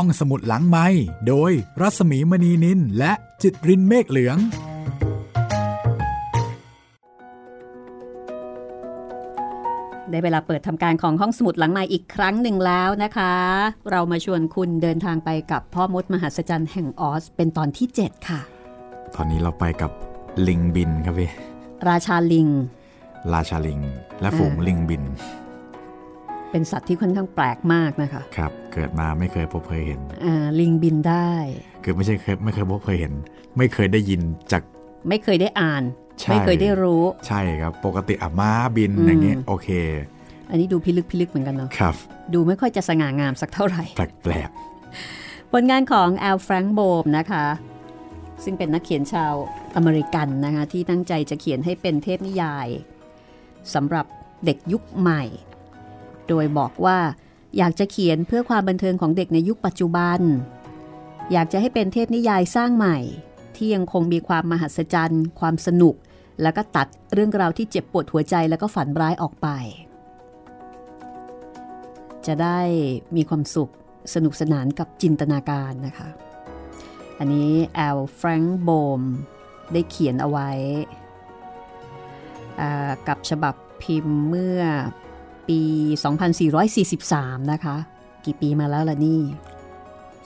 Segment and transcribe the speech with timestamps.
[0.00, 0.86] ห้องสมุดหลังไม้
[1.28, 4.38] โดยรัสมีมณีนินและจิตรินเมฆเหลือง
[10.10, 13.34] ได้เวลาเปิดทำการของห้องสมุดหลังไม้อีกครั้งหนึ่งแล้วนะคะ
[13.90, 18.40] เรามาชวนคุณเดินทางไปกับพ่อมดมหัศจรรย์แห่งออส เป็นตอนที่ 7 ค่ะ
[19.14, 19.90] ตอนนี้เราไปกับ
[20.48, 21.30] ลิงบินครับพี่
[21.88, 22.48] ราชาลิง
[23.34, 23.80] ราชาลิง
[24.20, 25.04] และฝูงอ่าลิงบิน
[26.50, 31.30] เป็นสัตว์ที่ค่อนข้างแปลกมากนะคะ ครับ เกิดมาไม่เคยพบเคยเห็นอ่าลิงบินได้
[31.84, 33.12] คือไม่ใช่เคยไม่เคยพบเคยเห็น
[33.58, 34.20] ไม่เคยได้ยิน
[34.52, 34.62] จาก
[35.08, 35.82] ไม่เคยได้อ่าน
[36.20, 39.68] ใช่ไม่เคยได้รู้ ใช่ครับ ปกติอะม้าบินอืมอย่างเงี้ยโอเค
[40.50, 41.94] อันนี้ดูพิลึกพิลึกเหมือนกันเนาะ ครับ
[42.34, 44.50] ดูไม่ค่อยจะสง่างามสักเท่าไหร่ แปลก
[45.52, 47.46] ผลงานของแอลแฟรงค์โบมนะคะ
[48.44, 49.34] ซึ่งเป็นนักเขียนชาว
[49.76, 52.68] อเมริกันนะคะที่ตั้งใจจะเขียนให้เป็นเทพนิยาย
[53.74, 54.06] สำหรับ
[54.44, 55.22] เด็กยุคใหม่
[56.28, 56.98] โดยบอกว่า
[57.56, 60.20] อยากจะเขียนเพื่อความบันเทิงของเด็กในยุคปัจจุบัน
[61.32, 62.98] อยากจะให้เป็นเทพนิยายสร้างใหม่
[63.56, 65.94] ที่ยังคงมีความมหัศจรรย์ ความสนุก
[66.42, 69.48] แล้วก็ตัดเรื่องราวที่เจ็บปวดหัวใจแล้วก็ฝันร้ายออกไป
[72.26, 72.60] จะได้
[73.16, 73.72] มีความสุข
[74.14, 76.08] สนุกสนานกับจินตนาการนะคะ
[77.18, 79.02] อันนี้แอลแฟรงค์โบม
[79.72, 80.50] ได้เขียนเอาไว้
[83.08, 84.62] กับฉบับพิมพ์เมื่อ
[85.48, 85.60] ปี
[86.76, 87.76] 2443 นะคะ
[88.24, 89.24] กี่ปีมาแล้วล่ะนี่ๆ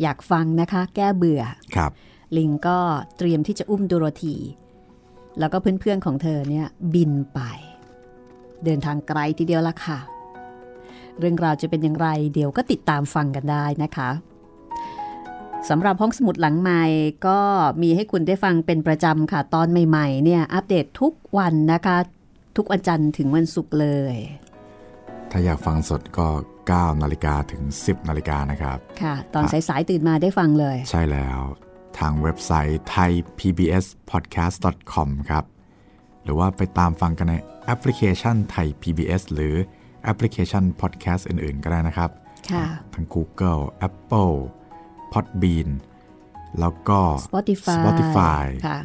[0.02, 1.42] อยากฟังนะคะ แก้เบื่อ
[1.76, 1.92] ครับ
[2.38, 2.78] ลิงก็
[3.18, 4.36] เตรียมที่จะอุ้มโดโรธี
[5.40, 7.40] แล้วก็เพื่อนๆของเธอเนี่ยบินไป
[8.66, 10.00] เดินทางไกลทีเดียวละค่ะ
[11.20, 14.10] เรื่องราวจะเป็นอย่างไรเดี๋ยวก็ติดตามฟังกันได้นะคะ
[15.70, 16.84] สำหรับห้องสมุดหลังใหม่
[17.28, 17.40] ก็
[17.82, 21.98] มีให้คุณได้ฟังเป็นประจำค่ะตอนใหม่ๆเนี่ยอัปเดตทุกวันนะคะ
[22.58, 24.16] ทุกวันจันทร์ถึงวันศุกร์เลย
[25.32, 26.28] ถ้าอยากฟังสดก็
[26.66, 31.40] 9 นาฬิกาถึง 10 นาฬิกานะครับ ค่ะ ตอนสายๆตื่นมาได้ฟังเลย ใช่แล้ว
[32.00, 35.48] ทางเว็บไซต์ thaipbspodcast.com ครับห
[36.30, 37.36] รือว่าไปตามฟังกันใน
[37.66, 39.56] แอปพลิเคชันไทย PBS หรือ
[40.04, 42.10] แอปพลิเคชัน podcast อื่น ๆ ก็ได้นะครับ
[42.52, 44.36] ค่ะทั้ง Google Apple
[45.14, 45.70] Podbean
[46.60, 48.80] แล้วก็ Spotify Spotify ค่ะ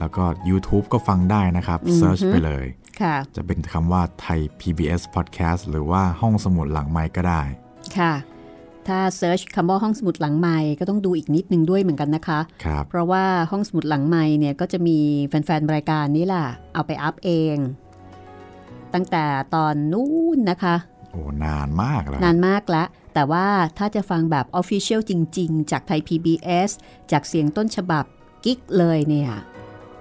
[0.00, 2.64] แล้วก็ YouTube ก็ฟังได้นะครับอือฮึเซิร์ชไปเลย
[3.02, 7.42] ค่ะจะเป็นคำว่าไทย PBS Podcast หรือว่าห้องสมุดหลังไมค์ก็ได้
[7.98, 8.12] ค่ะ
[8.88, 14.98] ถ้า search คำว่าห้องสมุดหลังไมค์ก็ต้องดูอีกนิดนึงด้วยเหมือนกันนะคะครับเพราะว่าห้องสมุดหลังไมค์เนี่ยก็จะมี
[15.28, 17.56] แฟนๆรายการนี้แหละเอาไป up เอง
[18.94, 19.24] ตั้งแต่
[19.54, 20.76] ตอนนู้นนะคะ
[21.12, 23.46] โอ้นานมากแล้วนานานมากแล้วแต่ว่า
[23.78, 26.70] ถ้าจะฟังแบบ Official จริง ๆ จากไทย PBS
[27.12, 28.04] จากเสียงต้นฉบับ
[28.44, 29.32] กิ๊กเลยเนี่ย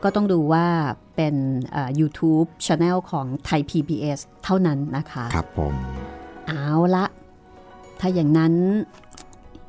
[0.03, 0.67] ก็ต้องดูว่า
[1.15, 1.35] เป็น
[1.71, 5.73] เอ่อ YouTube Channel ของไทย PBS เท่านั้นนะคะ ครับผม
[6.47, 7.05] เอาละ
[7.99, 8.53] ถ้าอย่างนั้น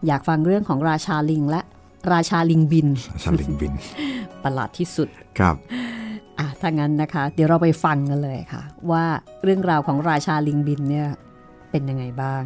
[0.07, 1.61] อยากฟังเรื่องของราชาลิงและ
[2.13, 2.89] ราชาลิงบิน
[3.23, 3.73] ชาลิงบิน
[4.43, 5.09] ประหลาดที่สุด
[5.39, 5.57] ครับ
[6.39, 9.05] อะถ้างั้นนะคะ เดี๋ยวเราไปฟังกันเลยค่ะ ว่า
[9.45, 11.09] เรื่องราวของราชาลิงบินเนี่ย
[11.71, 12.43] เป็นยังไงบ้าง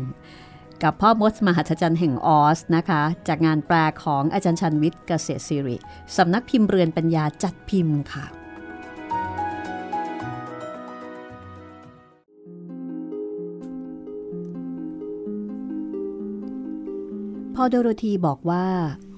[0.82, 5.76] กับพ่อมดมหัศจรรย์แห่งออสนะคะ จากงานแปลของอาจารย์ชันวิทย์เกษตรศิริ
[6.16, 8.24] สำนักพิมพ์เรือนปัญญาจัดพิมพ์ค่ะ
[17.58, 18.66] พอโดโรธีบอกว่า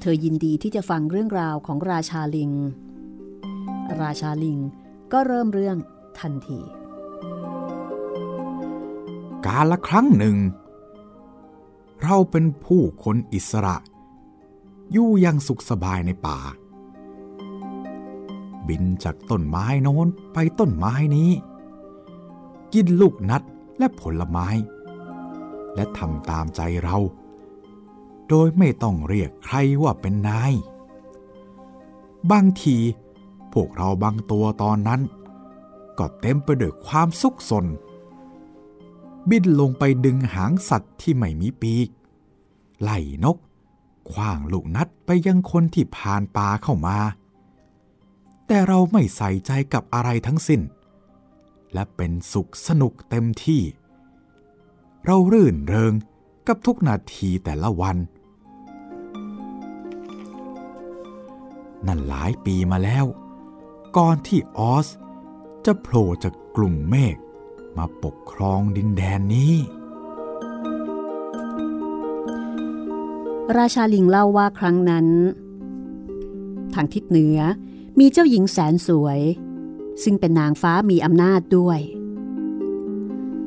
[0.01, 2.53] เธอยินดีที่จะฟังเรื่องราวของราชาลิง
[4.03, 4.59] ราชาลิง
[5.13, 5.77] ก็เริ่มเรื่อง
[6.19, 6.61] ทันที
[9.47, 10.37] กาลครั้งหนึ่ง
[12.03, 13.77] เราเป็นผู้คนอิสระ
[14.93, 16.39] อยู่อยังสุขสบายในป่า
[18.69, 21.31] บินจากต้นไม้โน้นไปต้นไม้นี้
[22.75, 23.43] กินลูกนัด
[23.79, 24.49] และผลไม้
[25.75, 26.97] และทำตามใจเรา
[28.29, 30.53] โดยไม่ต้องเรียกใครว่าเป็นนาย
[32.31, 32.77] บางที
[33.53, 35.01] พวกเราบางตัวตอนนั้น
[35.99, 37.67] ก็เต็มไปด้วยความสุขสน
[39.31, 41.89] บินลงไปดึงหางสัตว์ที่ไม่มีปีก
[42.83, 43.37] ไล่นก
[44.11, 46.99] คว้างลูกนัดไปยังคนที่ผ่านป่าเข้ามา
[48.47, 50.61] แต่เราไม่ใส่ใจกับอะไรทั้งสิ้น
[51.73, 53.63] และเป็นสุขสนุกเต็มที่
[55.05, 55.95] เรารื่นเริง
[56.47, 57.97] กับทุกนาทีแต่ละวัน
[61.87, 63.05] นั่นหลายปีมาแล้ว
[63.97, 64.89] ก่อนที่ออส
[65.65, 67.17] จะโผล่จากกลุ่มเมฆ
[67.77, 69.55] มาปกครองดินแดนนี้
[73.59, 75.07] ราชาลิงเล่าว่าครั้งนั้น
[76.75, 77.39] ทางทิศเหนือ
[77.99, 79.21] มีเจ้าหญิงแสนสวย
[80.03, 81.81] ซึ่งเป็นนางฟ้ามีอำนาจด้วย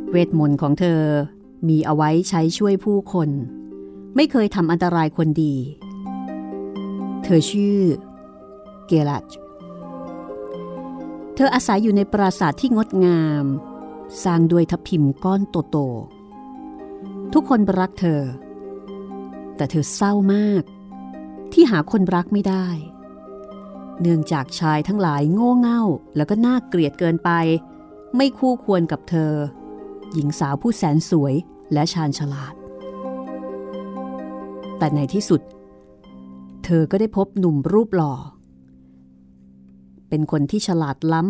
[0.09, 1.01] เวทมนต์ของเธอ
[1.67, 3.29] มีเอาไว้ใช้ช่วยผู้คน
[4.15, 5.55] ไม่เคยทำอันตรายคนดี
[7.23, 7.79] เธอชื่อ
[8.89, 9.25] เกลัจ
[11.35, 13.45] เธออาศัยอยู่ในปราสาทที่งดงาม
[14.23, 15.41] สร้างด้วยทับทิมก้อน
[15.71, 18.21] โตๆทุกคนรักเธอ
[19.55, 20.63] แต่เธอเศร้ามาก
[21.53, 22.67] ที่หาคนรักไม่ได้
[24.01, 25.83] เนื่องจากชายทั้งหลายโง่เง่า
[26.15, 27.29] แล้วก็น่าเกลียดเกินไป
[28.15, 29.33] ไม่คู่ควรกับเธอ
[30.13, 31.33] หญิงสาวผู้แสนสวย
[31.73, 32.53] และชาญฉลาด
[34.77, 35.41] แต่ในที่สุด
[36.63, 38.13] เธอก็ได้พบหนุ่มรูปหล่อ
[40.09, 41.21] เป็นคนที่ฉลาดล้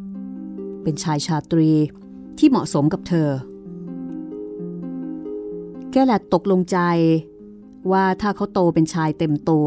[0.00, 1.70] ำ เป็นชายชาตรี
[2.38, 3.28] ที่เหมาะสมกับเธอ
[5.90, 6.78] แกแหละตกลงใจ
[7.92, 9.66] ว่าถ้าเขาโตเป็นชายเต็มตัว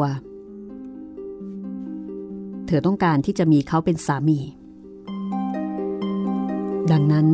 [2.68, 4.40] เธอต้องการที่จะมีเขาเป็นสามี
[6.92, 7.30] ดังนั้น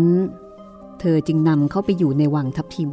[1.00, 2.92] เธอจึงนำเขาไปอยู่ในวังทับทิม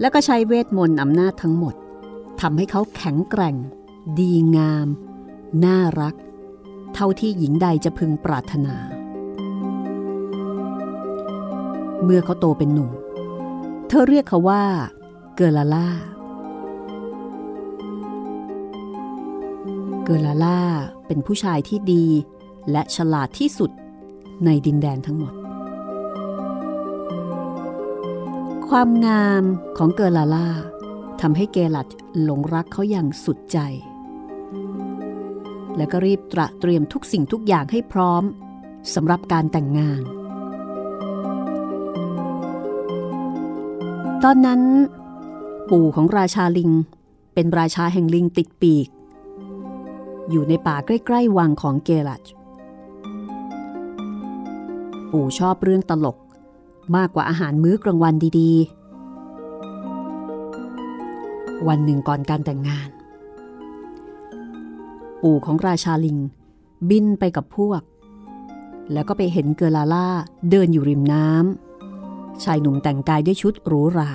[0.00, 1.74] แล้วก็ใช้เวทมนต์อำนาจทั้งหมด
[2.40, 3.56] ทำให้เขาแข็งแกร่ง
[4.18, 4.88] ดีงาม
[5.64, 6.14] น่ารัก
[6.98, 8.74] เท่าที่หญิงใดจะพึงปรารถนา
[12.04, 12.90] เมื่อเขาโตเป็นหนุ่ม
[13.88, 14.62] เธอเรียกเขาว่า
[15.36, 15.88] เกลาล่า
[20.04, 20.60] เกลาล่า
[21.06, 22.04] เป็นผู้ชายที่ดี
[22.70, 23.70] และฉลาดที่สุด
[24.44, 25.34] ในดินแดนทั้งหมด
[28.68, 29.42] ความงาม
[29.78, 30.48] ของเกลาล่า
[31.20, 31.86] ทำให้เกลัด
[32.22, 33.58] หลงรักเขาอย่างสุดใจ
[35.76, 38.22] และก็รีบตระเตรียมทุกสิ่งทุกอย่างให้พร้อม
[38.94, 40.02] สำหรับการแต่งงาน
[44.24, 44.60] ตอนนั้น
[45.70, 46.70] ปู่ของราชาลิง
[47.34, 48.88] เป็นราชาแห่งลิงติดปีก
[50.30, 52.22] อยู่ในป่าใกล้ ๆ วังของเกลัด
[55.10, 56.16] ปู่ชอบเรื่องตลก
[56.96, 62.88] มากกว่าอาหารมื้อกลางวันดีๆ วันหนึ่งก่อนการแต่งงาน
[65.26, 66.18] ปู่ของราชาลิง
[66.90, 67.82] บินไปกับพวก
[68.92, 70.08] แล้วก็ไปเห็นเกลาล่า
[70.50, 74.10] เดินอยู่ริมน้ำชายหนุ่มแต่งกายด้วยชุดหรูหรา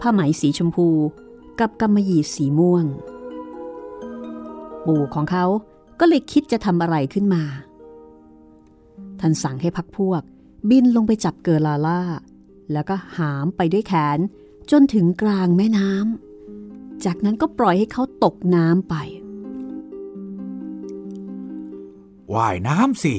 [0.00, 0.88] ผ้าไหมสีชมพู
[1.60, 2.84] กับกำมะหยี่สีม่วง
[4.86, 5.44] ปู่ของเขา
[6.00, 7.42] ก็เลยคิดจะทำอะไรขึ้นมา
[9.20, 10.22] ท่านสั่งให้พักพวก
[10.70, 12.00] บินลงไปจับเกลาล่า
[12.72, 14.18] แล้วก็หามไปด้วยแขน
[14.70, 18.96] จนถึงกลางแม่น้ำจากนั้นก็ปล่อยให้เขาตกน้ำไป
[22.34, 23.14] ว่ายน้ำสิ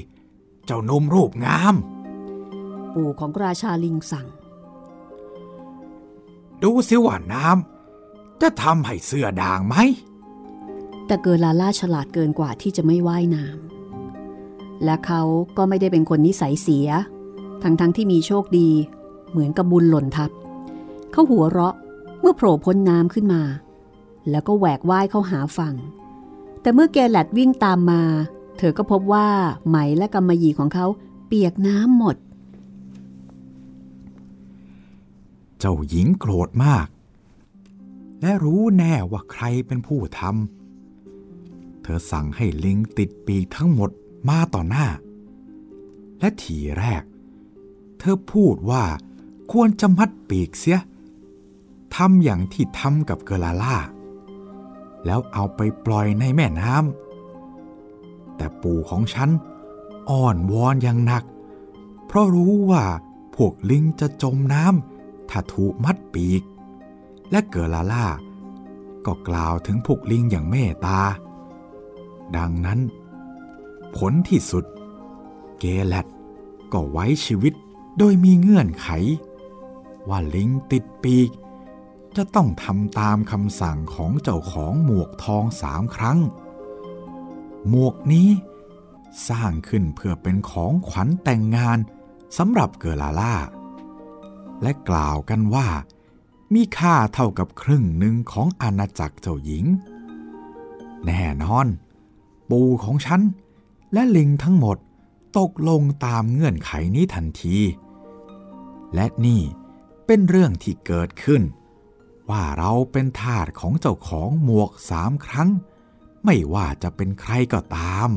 [0.66, 1.76] เจ้านุ่มรูปงาม
[2.94, 4.28] ปู่ของราชาลิงสั่ง
[6.64, 9.76] ดูสิว่าน้ำจะทำให้เสื้อด่างไหม
[11.06, 15.22] แต่เกอลาล่าฉลาดเกินกว่าที่จะไม่ว่ายน้ำ และเขา
[15.58, 16.90] ก็ไม่ได้เป็นคนนิสัยเสีย
[17.64, 18.70] ทั้งๆทที่มีโชคดี
[19.32, 20.32] เหมือนกับบุญหล่นทับ
[21.12, 21.76] เขาหัวเราะ
[22.22, 23.44] เมื่อโผล่พ้นน้ำขึ้นมา
[24.30, 25.76] แล้วก็แหวกว่ายเข้าหาฝั่ง
[26.62, 28.04] แต่เมื่อแกแลดวิ่งตามมา
[28.62, 29.28] เธอก็พบว่า
[29.68, 30.86] ไหมและกำมะหยี่ของเขา
[31.28, 32.16] เปียกน้ำหมด
[35.60, 36.88] เจ้าหญิงโกรธมาก
[38.22, 43.90] และรู้แน่ว่าใครเป็นผู้ทำ เธอสั่งให้ลิงติดปีกทั้งหมด
[44.30, 44.88] มาต่อหน้า
[46.20, 47.04] และทีแรก
[48.00, 48.84] เธอพูดว่า
[49.52, 50.80] ควรจะมัดปีกเสีย
[51.96, 53.78] ทำอย่างที่ทำกับเกลาล่า
[55.06, 57.09] แล้วเอาไปปล่อยในแม่น้ำ
[58.40, 59.30] แต่ปู่ของฉัน
[60.10, 61.24] อ่อนวอนอย่างหนัก
[62.06, 62.84] เพราะรู้ว่า
[63.36, 66.44] พวกลิงจะจมน้ำถ้าถูกมัดปีก
[67.32, 68.08] และเกลาล่า
[69.06, 71.02] ก็กล่าวถึงพวกลิงอย่างเมตตา
[72.36, 72.80] ดังนั้น
[73.96, 74.66] ผลที่สุด
[75.60, 76.08] เกแลต
[76.74, 77.54] ก็ไว้ชีวิต
[77.98, 78.88] โดยมีเงื่อนไข
[80.10, 81.30] ว่าลิงติดปีก
[82.16, 86.20] จะต้องทำตามคำสั่งของเจ้าของหมวกทองสามครั้ง
[87.68, 88.30] หมวกนี้
[89.28, 91.80] สร้างขึ้นเพื่อเป็นของขวัญแต่งงาน
[92.38, 93.36] สำหรับเกลาล่า
[94.62, 95.68] และกล่าวกันว่า
[96.54, 99.66] มีค่าเท่ากับครึ่งหนึ่งของอาณาจักรเจ้าหญิง
[101.06, 101.68] แน่นอน
[102.50, 103.22] ปู่ของฉัน
[103.94, 104.78] และลิงทั้งหมด
[105.38, 107.58] ตกลงตามเงื่อนไขนี้ทันที
[108.96, 109.42] และนี่
[110.06, 111.42] เป็นเรื่องที่เกิดขึ้น
[112.30, 115.50] ว่าเราเป็นทาสของเจ้าของหมวกสามครั้ง
[116.26, 118.10] ไม่ว่าจะเป็นใครก็ตาม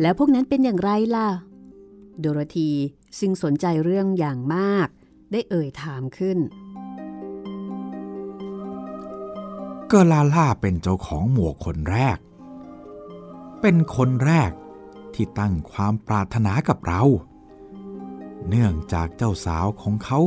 [0.00, 1.28] แล้วพวกนั้นเป็นอย่างไรล่ะ
[2.20, 2.70] โดโรธี
[3.18, 4.88] ซึ่งสนใจเรื่องอย่างมาก
[5.32, 6.38] ได้เอ่ยถามขึ้น
[9.88, 12.18] เกอลาล่าเป็นเจ้าของหมวกคนแรก
[13.60, 14.50] เป็นคนแรก
[15.14, 17.02] ที่ตั้งความปรารถนากับเรา
[18.48, 20.18] เนื่องจากเจ้าสาวของเขา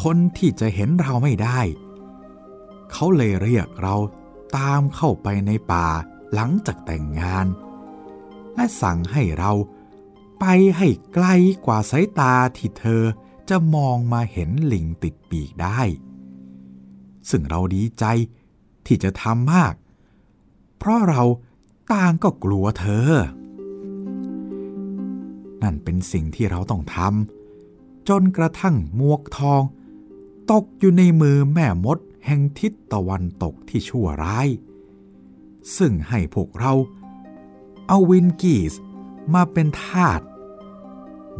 [0.00, 1.60] ทนที่จะเห็นเราไม่ได้
[2.92, 3.96] เขาเลยเรียกเรา
[4.56, 5.88] ตามเข้าไปในป่า
[6.34, 7.46] หลังจากแต่งงาน
[8.54, 9.52] และสั่งให้เรา
[10.40, 10.44] ไป
[10.76, 11.26] ให้ไกล
[11.66, 13.02] กว่าสายตาที่เธอ
[13.48, 15.80] จะมองมาเห็นลิงติดปีกได้
[17.30, 18.04] ซึ่งเราดีใจ
[18.86, 19.74] ที่จะทำมาก
[20.78, 21.22] เพราะเรา
[21.92, 23.10] ต่างก็กลัวเธอ
[25.62, 29.62] นั่นเป็นสิ่งที่เราต้องทำจนกระทั่งมวกทอง
[30.50, 34.48] ตกอยู่ในมือแม่มด แห่งทิศตะวันตกที่ชั่วร้าย
[35.76, 36.72] ซึ่งให้พวกเรา
[37.88, 38.74] เอาวินกีส
[39.34, 40.20] มาเป็นทาส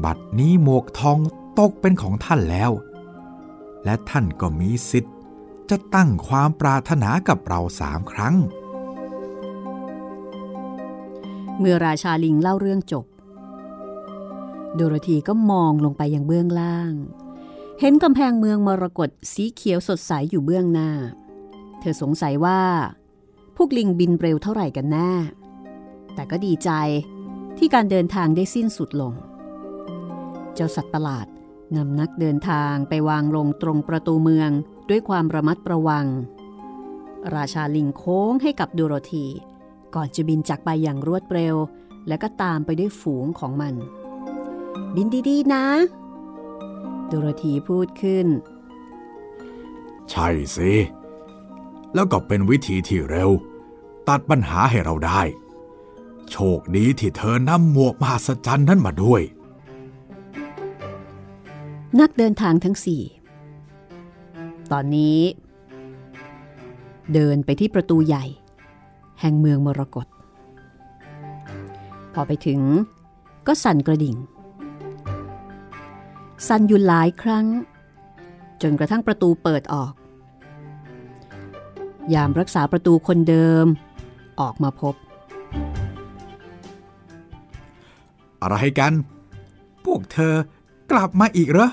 [0.04, 1.18] บัดนี้หมวกทอง
[1.58, 2.70] ตกเป็นของท่านแล้ว
[3.84, 5.16] และท่านก็มีสิทธิ์
[5.70, 8.34] จะตั้งความปรารถนากับเราสามครั้ง
[11.58, 13.06] เมื่อราชาลิงเล่าเรื่องจบ
[14.74, 16.92] โดโรธีก็มองลงไปยังเบื้องล่าง
[17.80, 20.90] เห็นกำแพงเมืองมรกตสีเขียวสดใสอยู่เบื้องหน้า
[21.80, 22.60] เธอสงสัยว่า
[23.56, 25.12] พวกลิงบินเร็วเท่าไหร่กันแน่
[26.14, 26.70] แต่ก็ดีใจ
[27.58, 29.12] ที่การเดินทางได้สิ้นสุดลง
[30.54, 31.26] เจ้าสัตว์ประหลาด
[31.76, 34.50] นำนักเดินทางไปวางลงตรงประตูเมือง
[34.88, 36.06] ด้วยความระมัดระวัง
[37.34, 39.26] ราชาลิงโค้งให้กับดูโรธี
[39.94, 41.54] ก่อนจะบินจากไปอย่างรวดเร็ว
[42.08, 43.74] และก็ตามไปด้วยฝูงของมัน
[44.94, 45.64] บินดีๆนะ
[47.10, 48.26] ดูโรธีพูดขึ้น
[50.10, 50.72] ใช่สิ
[51.94, 53.30] แล้วก็เป็นวิธีที่เร็ว
[54.08, 55.22] ตัดปัญหาให้เราได้
[56.30, 59.22] โชคดีที่เธอนำหมวกมหัศจรรย์นั้นมาด้วย
[62.00, 63.02] นักเดินทางทั้งสี่
[64.72, 65.18] ตอนนี้
[67.14, 68.24] เดินไปที่ประตูใหญ่
[69.20, 70.06] แห่งเมืองมรกต
[72.14, 72.60] พอไปถึง
[73.46, 74.16] ก็สั่นกระดิ่ง
[76.46, 77.46] สั่นอยู่หลายครั้ง
[78.62, 79.92] จนกระทั่งประตูเปิดออก
[82.14, 83.66] ยามรักษาประตูคนเดิม
[84.40, 84.94] ออกมาพบ
[88.42, 88.92] อะไรกัน
[89.84, 90.34] พวกเธอ
[90.92, 91.68] กลับมาอีกเหรอ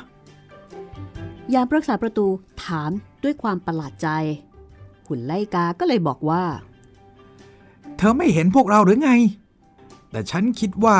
[1.53, 2.25] ยามรักษาประตู
[2.63, 2.91] ถาม
[3.23, 4.09] ด้วยความประหลาดใจ
[5.07, 6.43] หุ่นไล่กาก็เลยบอกว่า
[7.97, 9.11] เธอไม่เห็นพวกเราหรือไง
[10.11, 10.97] แต่ฉันคิดว่า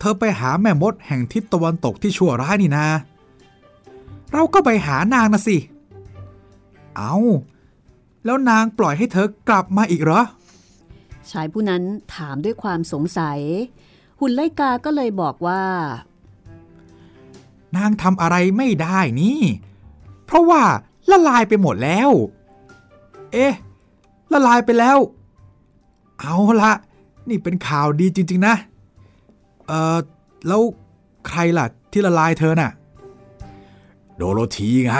[0.00, 2.86] เธอไปหาแม่มดแห่งทิศตะวันตกที่ชั่วร้ายนี่นา
[4.32, 5.56] เราก็ไปหานางนะสิ
[6.96, 7.14] เอา
[8.24, 10.22] แล้วนางปล่อยให้เธอกลับมาอีกเหรอ
[11.30, 11.82] ชายผู้นั้น
[12.14, 13.40] ถามด้วยความสงสัย
[14.20, 15.62] หุ่นไล่กาก็เลยบอกว่า
[17.76, 19.40] นางทำอะไรไม่ได้นี่
[20.24, 20.62] เพราะว่า
[21.10, 22.10] ละลายไปหมดแล้ว
[23.32, 23.54] เอ๊ะ
[24.32, 24.98] ละลายไปแล้ว
[26.20, 26.72] เอาละ
[27.28, 28.54] นี่เป็นข่าวดีจริง ๆ นะ
[29.70, 29.98] เออ
[30.48, 30.62] แล้ว
[31.28, 32.70] ใครล่ะที่ละลายเธอน่ะ
[34.16, 34.94] โดโรธีไง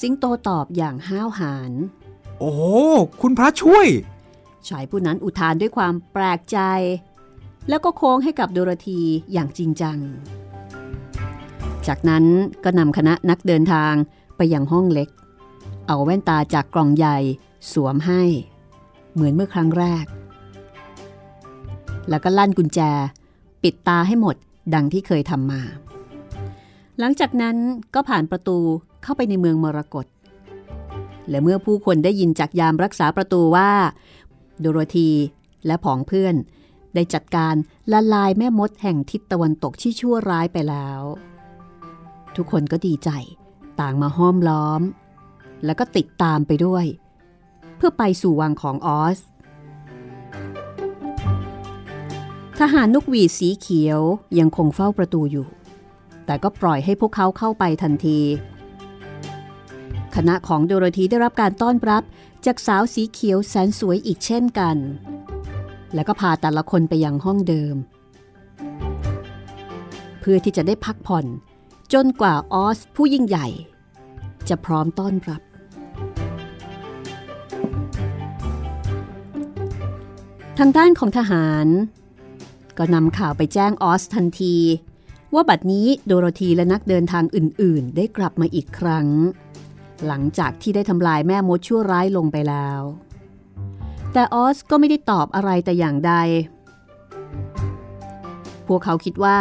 [0.00, 1.72] สิงโตตอบอย่างห้าวหาญ
[2.38, 2.62] โอ้โห
[3.20, 3.86] คุณพระช่วย
[4.68, 6.58] ชายผู้นั้นอุทานด้วยความแปลกใจ
[7.68, 9.00] แล้วก็โค้งให้กับโดโรธี
[9.32, 9.98] อย่างจริงจัง
[11.86, 12.24] จากนั้น
[12.64, 13.92] ก็นำคณะนักเดินทาง
[14.36, 15.08] ไปยังห้องเล็ก
[15.86, 17.18] เอาแว่นตาจากกล่องใหญ่
[17.72, 18.22] สวมให้
[19.12, 20.04] เหมือนเมื่อครั้งแรก
[22.08, 22.80] แล้วก็ลั่นกุญแจ
[23.62, 24.36] ปิดตาให้หมด
[24.74, 25.62] ดังที่เคยทำมา
[26.98, 27.56] หลังจากนั้น
[27.94, 28.58] ก็ผ่านประตู
[29.02, 30.06] เข้าไปในเมืองมรกต
[31.30, 33.70] และเมื่อผู้คนได้ยินจากยามรักษาประตูว่า
[34.60, 35.10] โดโรธี
[35.66, 36.34] และผองเพื่อน
[36.94, 37.54] ได้จัดการ
[37.92, 41.00] ละลายแม่มดแห่งทิศตะวันตกที่ชั่วร้ายไปแล้ว
[42.36, 43.10] ทุกคนก็ดีใจ
[43.80, 44.82] ต่างมาห้อมล้อม
[45.64, 46.84] แล้วก็ติดตามไปด้วย
[47.76, 49.18] เพื่อไปสู่วังของออส
[52.62, 54.00] ทหารนกหวีดสีเขียว
[54.38, 55.46] ยังคงเฝ้าประตูอยู่
[56.26, 58.20] แต่ก็ปล่อยให้พวกเขาเข้าไปทันที
[60.14, 62.02] คณะของโดโรธีได้รับการต้อนรับ
[62.46, 64.76] จากสาวสีเขียวแสนสวยอีกเช่นกัน
[65.94, 67.76] แล้วก็พาแต่ละคนไปยังห้องเดิม
[70.20, 71.26] เพื่อที่จะได้พักผ่อน
[71.92, 73.46] จนกว่าออสผู้ยิ่งใหญ่
[74.48, 75.42] จะพร้อมต้อนรับ
[80.58, 81.66] ทางด้านของทหาร
[82.78, 84.56] ก็นำข่าวไปแจ้งออสทันที
[85.34, 89.08] ว่าบัดนี้โดโรธีและนักเดินทางอื่น ๆ ได้กลับมาอีกครั้ง
[90.06, 92.80] หลังจากที่ได้ทำลายแม่มดชั่วร้ายลงไปแล้ว
[94.12, 96.12] แต่ออสก็ไม่ได้ตอบอะไรแต่อย่างใด
[98.66, 99.38] พวกเขาคิดว่า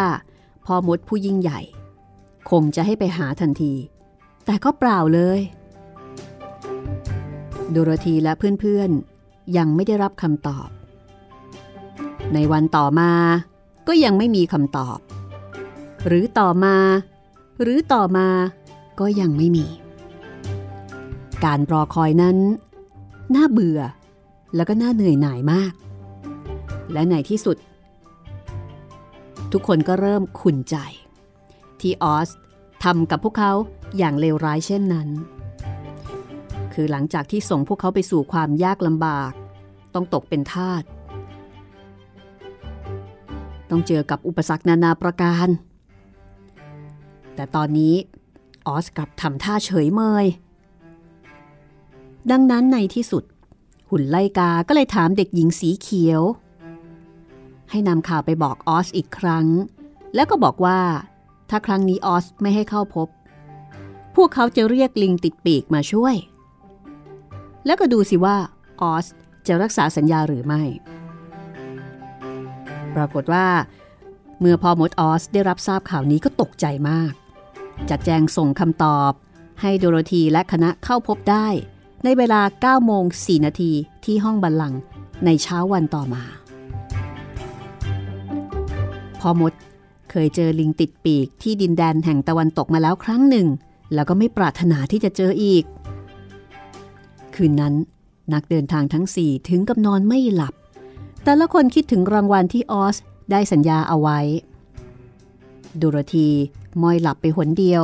[0.66, 1.62] พ่อมดผู้ยิ่งใหญ่
[2.50, 3.74] คงจะให้ไปหาทันที
[4.46, 5.40] แต่ก็เปล่าเลย
[7.72, 8.90] โดโรธีและเพื่อน
[9.24, 10.68] ๆ ยังไม่ได้รับคำตอบ
[12.34, 13.12] ในวันต่อมา
[13.88, 14.98] ก็ยังไม่มีคำตอบ
[16.08, 16.76] หรือต่อมา
[17.62, 18.28] หรือต่อมา
[19.00, 19.66] ก็ยังไม่มี
[21.46, 22.38] การรอคอยนั้น
[23.36, 23.82] น่าเบื่อ
[24.56, 25.74] แล้วก็น่าเหนื่อยหน่ายมาก
[26.94, 27.58] และในที่สุด
[29.52, 30.76] ทุกคนก็เริ่มขุนใจ
[31.80, 32.30] ที่ออส
[32.84, 33.54] ทำกับพวกเขา
[33.98, 35.10] อย่างเลวร้ายเช่นนั้น
[36.74, 39.32] คือหลังจากที่ส่งพวกเขาไปสู่ความยากลำบาก
[39.94, 40.84] ต้องตกเป็นทาส
[43.70, 45.48] ต้องเจอกับอุปสรรคนานาประการ
[47.36, 47.96] แต่ตอนนี้
[48.68, 50.26] ออสกลับทำท่าเฉยเมย
[52.32, 53.24] ดังนั้นในที่สุด
[53.90, 56.22] หุ่นไลกาก็เลยถามเด็กหญิงสีเขียว
[57.70, 59.46] ให้นำข่าวไปบอกออสอีกครั้ง
[60.16, 60.80] แล้วก็บอกว่า
[61.50, 63.08] ถ้าครั้งนี้ออสไม่ให้เข้าพบ
[64.16, 66.16] พวกเขาจะเรียกลิงติดปีกมาช่วย
[67.66, 68.38] แล้วก็ดูสิว่า
[68.82, 69.06] ออส
[69.48, 70.64] จะรักษาสัญญาหรือไม่
[72.98, 73.48] ปรากฏว่า
[74.40, 77.14] เมื่อพอมดออสได้รับทราบข่าวนี้ก็ตกใจมาก
[77.90, 79.12] จัดแจงส่งคำตอบ
[79.62, 81.48] ให้โดโรธีและคณะเข้าพบได้
[82.04, 83.72] ในเวลา9โมง4นาที
[84.06, 84.80] ที่ห้องบัลลังก์
[85.26, 86.24] ในเช้าวันต่อมา
[89.20, 89.54] พอมด
[90.12, 93.48] เคยเจอลิงติดปีกที่ดินแดนแห่งตะวันตกมาแล้วครั้งหนึ่ง
[93.94, 95.64] แล้วก็ไม่ปรารถนาที่จะเจออีก
[97.36, 97.74] คืนนั้น
[98.34, 100.56] นักเดินทางทั้งสี่ถึงกับนอนไม่หลับ
[101.24, 102.96] แต่ละคนคิดถึงรางวัลที่ออส
[103.32, 104.20] ได้สัญญาเอาไว้
[105.80, 106.30] ดูโรธี
[106.82, 107.84] มอยหลับไปหนเดียว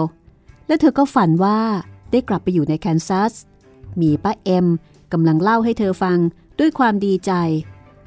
[0.68, 1.60] และเธอก็ฝันว่า
[2.12, 3.34] ได้กลับไปอยู่ในแคนซัส
[4.02, 4.68] มีป้าเอ็ม
[5.14, 6.18] กำลังเล่าให้เธอฟัง
[6.60, 7.32] ด้วยความดีใจ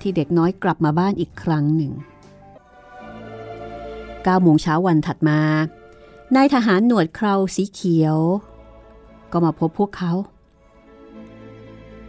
[0.00, 1.92] ที่เด็กน้อยกลับมาบ้านอีกครั้งหนึ่ง
[4.26, 5.40] 9โมงเช้าวันถัดมา
[6.36, 8.18] นายทหารหนวดเคราสีเขียว
[9.32, 10.12] ก็มาพบพวกเขา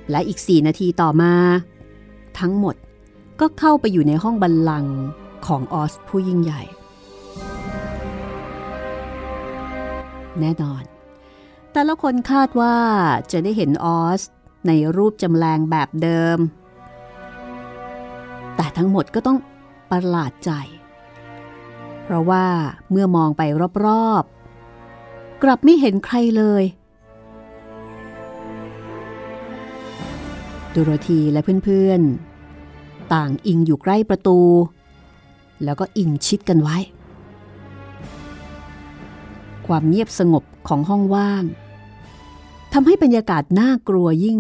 [0.10, 1.34] และอีกสี่นาทีต่อมา
[2.39, 2.75] ทั้งหมด
[3.39, 4.95] ก็เข้าไปอยู่ในห้องบัลลังก์
[5.45, 6.62] ของออสผู้ยิ่งใหญ่
[10.39, 10.84] แน่นอน
[11.71, 12.76] แต่ละคนคาดว่า
[13.32, 14.21] จะได้เห็นออส
[14.67, 16.38] ในรูปจำแรงแบบเดิม
[18.56, 19.38] แต่ทั้งหมดก็ต้อง
[19.91, 20.52] ประหลาดใจ
[22.04, 22.45] เพราะว่า
[22.91, 23.41] เมื่อมองไป
[23.86, 26.63] รอบๆ กลับไม่เห็นใครเลย
[30.73, 32.37] ดูโรธีและเพื่อนๆ
[33.13, 34.39] ต่างอิงอยู่ใกล้ประตู
[35.63, 36.78] แล้วก็อิงชิดกันไว้
[39.67, 41.43] ความเงียบสงบของห้องว่าง
[42.74, 44.39] ทำให้บรรยากาศน่ากลัวยิ่ง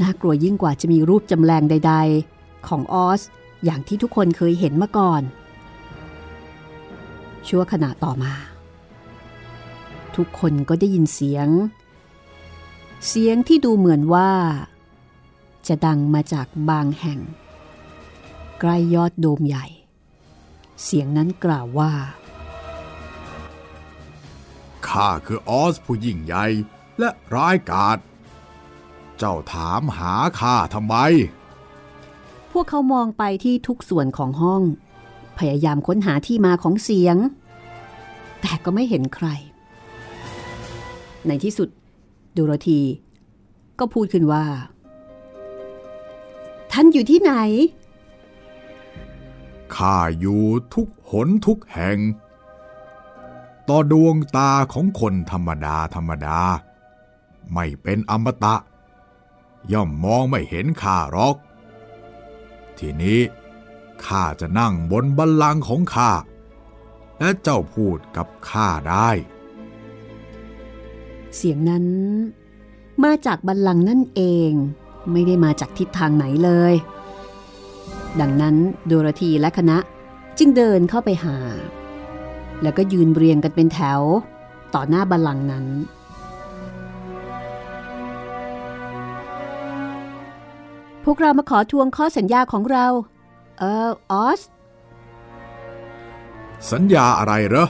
[0.00, 1.94] น่ากลัวยิ่งกว่าจะมีรูปจำแรงใด
[2.30, 3.20] ๆ ของออส
[3.64, 5.22] อย่างที่ทุกคนเคยเห็นมาก่อน
[7.46, 8.34] ชั่วขณะต่อมา
[10.16, 11.48] ทุกคนก็ได้ยินเสียง
[13.08, 14.30] เสียงที่ดูเหมือนว่า
[15.68, 17.20] จะดังมาจากบางแห่ง
[18.60, 19.66] ใกล้ยอดโดมใหญ่
[20.82, 21.92] เสียงนั้นกล่าวว่า
[24.88, 26.46] ข้าคือออสผู้ยิ่งใหญ่
[26.98, 27.98] และร้ายกาจ
[29.18, 30.96] เจ้าถามหาข้าทำไม
[32.52, 34.62] พวกเขามองไปที่ทุกส่วนของห้อง
[35.38, 37.16] พยายามค้นหาที่มาของเสียง
[38.40, 39.28] แต่ก็ไม่เห็นใคร
[41.26, 41.68] ในที่สุด
[42.36, 42.80] ดูโรธี
[43.78, 44.44] ก็พูดขึ้นว่า
[46.72, 47.32] ท่านอยู่ที่ไหน
[49.76, 50.42] ข้าอยู่
[50.74, 51.98] ทุกหนทุกแห่ง
[53.68, 56.40] ต่อดวงตาของคนธรรมดาธรรมดา
[57.52, 58.56] ไม่เป็นอมตะ
[59.72, 61.36] ย่อมมองไม่เห็นข้าหรอก
[62.78, 63.20] ทีนี้
[64.04, 66.10] ข้าจะนั่งบนบัลลังก์ของข้า
[67.18, 69.08] และเจ้าพูดกับข้าได้
[71.36, 71.86] เสียงนั้น
[73.02, 74.52] มาจากบัลลังก์นั่นเอง
[75.12, 76.74] ไม่ได้มาจากทิศทางไหนเลย
[78.20, 79.78] ดังนั้นโดรธีและคณะ
[80.38, 81.36] จึงเดินเข้าไปหา
[82.62, 84.00] แล้วก็ยืนเรียงกันเป็นแถว
[84.74, 85.66] ต่อหน้าบัลลังก์นั้น
[91.04, 92.86] พวกเรามาขอทวงข้อสัญญาของเรา
[93.58, 94.40] เออออส
[96.72, 97.68] สัญญาอะไรเหรอ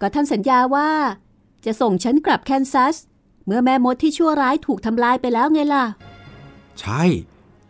[0.00, 0.90] ก็ท่านสัญญาว่า
[1.64, 2.96] จะส่งฉันกลับแคนซัส
[3.46, 5.84] เมื่อแม่มดที่ชั่วร้ายถูกทำลายไปแล้วไงล่ะ
[6.80, 7.02] ใช่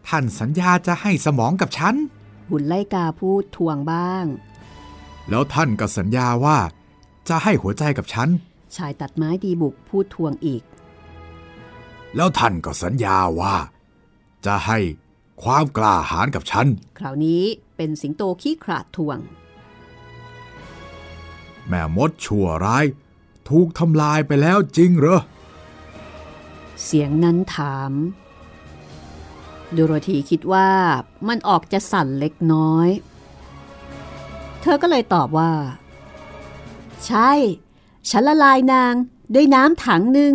[0.08, 1.94] ท่านสัญญาจะให้สมองกับฉัน
[2.50, 4.24] หุ่นไล่กาพูดทวงบ้าง
[5.28, 6.58] แล้วท่านก็สัญญาว่า
[7.28, 8.28] จะให้หัวใจกับฉัน
[8.76, 10.62] ชายตัดไม้ดีบุกพูดทวงอีก
[12.16, 13.56] แล้วท่านก็สัญญาว่า
[14.46, 14.78] จะให้
[15.42, 16.66] ความกล้าหาญกับฉัน
[16.98, 17.42] คราวนี้
[17.76, 19.18] เป็นสิงโตขี้ขลาดทวง
[21.68, 22.84] แม่มดชั่วร้าย
[23.48, 25.20] ถูกทำลายไปแล้วจริงเหรอ
[26.84, 27.92] เสียงนั้นถาม
[29.76, 30.68] ดูโรธีคิดว่า
[31.28, 32.88] มันออกจะสั่นเล็กน้อย
[34.60, 35.52] เธอก็เลยตอบว่า
[37.06, 37.30] ใช่
[38.10, 38.94] ฉันละลายนาง
[39.34, 40.34] ด้วยน้ำถังหนึ่ง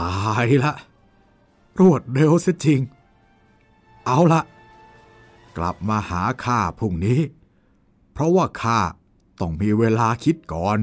[0.00, 0.72] ตายละ
[1.80, 2.80] รวดเร็วเสียจริง
[4.06, 4.42] เอาละ
[5.56, 7.20] กลับมาหาข้าพรุ่งนี้
[8.12, 8.78] เพราะว่าข้า
[9.40, 10.78] ต้องมีเวลาคิดก่อน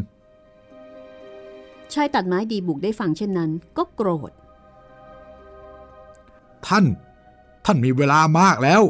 [1.93, 4.31] ชายตัดไม้ดีบุกได้ฟังเช่นนั้นก็โกรธ
[6.67, 6.85] ท่าน
[7.65, 8.81] ท่านมีเวลามากแล้ว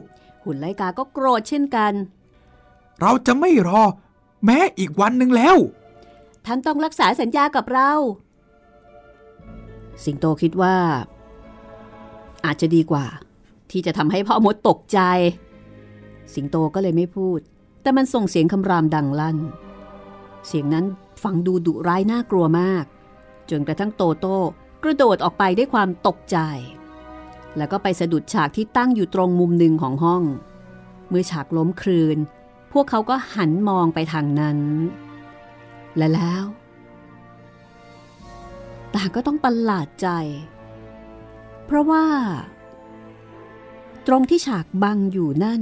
[0.43, 1.93] หุ่นไลกาก็โกรธเช่นกัน
[3.01, 3.83] เราจะไม่รอ
[4.45, 5.57] แม้อีกวันหนึ่งแล้ว
[6.45, 7.91] ท่านต้องรักษาสัญญากับเรา
[10.03, 10.75] สิงโตคิดว่า
[12.45, 13.05] อาจจะดีกว่า
[13.71, 14.99] ที่จะทำให้พ่อมดตกใจ
[16.33, 17.39] สิงโตก็เลยไม่พูด
[17.81, 19.37] แต่มันส่งเสียงคำรามดังลั่น
[20.47, 20.85] เสียงนั้น
[21.23, 22.85] ฟังดูดุร้ายน่ากลัวมาก
[23.49, 24.37] จนกระทั่งโตโต้
[24.83, 26.37] กระโดดออกไปด้วยความตกใจ
[27.57, 30.23] แล้วก็ไปสะดุดฉากที่ตั้งอยู่ตรงมุมหนึ่งของห้อง
[31.09, 32.17] เมื่อฉากล้มคลืน
[32.71, 34.59] พวกเขาก็หันมองไปทางนั้น
[35.97, 36.45] และแล้ว
[38.93, 40.07] ต่างก็ต้องประหลาดใจ
[41.65, 42.05] เพราะว่า
[44.07, 45.61] ตรงที่ฉากบังอยู่นั่น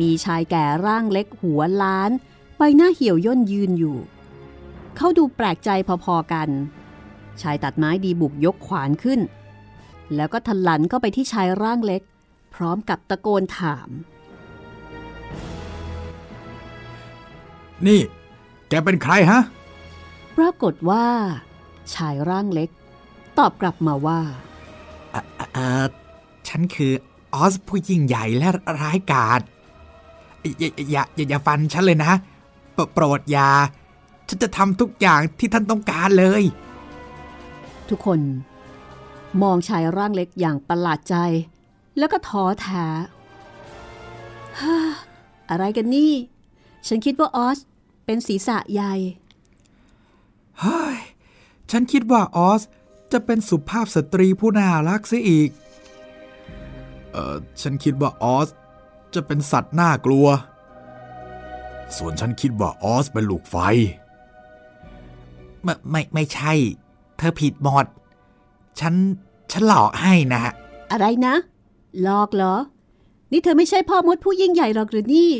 [0.00, 2.10] มีชายแก่ร่างเล็กหัวล้าน
[2.56, 3.96] ใบหน้าเหี่ยวย่นยืนอยู่
[4.96, 5.70] เขาดูแปลกใจ
[6.04, 6.48] พอๆกัน
[7.40, 9.20] ชายตัดไม้ดีบุกยกขวานขึ้น
[10.16, 12.02] แล้วก็ทะลันเข้าไปที่ชายร่างเล็ก
[12.54, 13.88] พร้อมกับตะโกนถาม
[17.86, 18.00] นี่
[18.68, 19.40] แกเป็นใครฮะ
[20.36, 21.06] ปรากฏว่า
[21.94, 22.70] ชายร่างเล็ก
[23.38, 24.20] ตอบกลับมาว่า
[25.52, 25.84] เออ
[26.48, 26.92] ฉันคือ
[27.34, 28.48] ออสผู้ยิ่งใหญ่และ
[28.80, 29.40] ร้ายกาจ
[30.60, 32.12] อย่าอย่าอย่าอย่าฟันฉันเลยนะ
[32.72, 33.48] โปรโปรดอย่า
[34.28, 36.42] ฉันจะทำทุกอย่างที่ท่านต้องการเลย
[37.88, 38.20] ทุกคน
[39.42, 41.16] มองชายร่างเล็กอย่างประหลาดใจ
[41.98, 42.86] แล้วก็ท้อแท้
[44.60, 44.76] ฮ่า
[45.50, 46.12] อะไรกันนี่
[46.86, 47.58] ฉันคิดว่าออส
[48.04, 48.94] เป็นศีรษะใหญ่
[50.60, 50.96] เฮ้ย
[51.70, 52.62] ฉันคิดว่าออส
[53.12, 55.50] จะเป็นสุภาพสตรีผู้น่ารักเสียอีก
[57.12, 58.48] เออฉันคิดว่าออส
[59.14, 60.26] จะเป็นสัตว์น่ากลัว
[61.96, 63.56] ส่วนฉันคิดว่าออสเป็นลูกไฟ
[65.64, 66.52] ไม่ไม่ไม่ใช่
[67.18, 67.86] เธอผิดหมด
[68.80, 68.94] ฉัน
[69.52, 70.42] ฉันหลอกให้นะ
[70.92, 71.34] อะไรนะ
[72.02, 72.56] หลอกเหรอ
[73.32, 75.30] นี่เธอไม่ใช่พ่อมดผู้ยิ่งใหญ่หรอกหรือนี่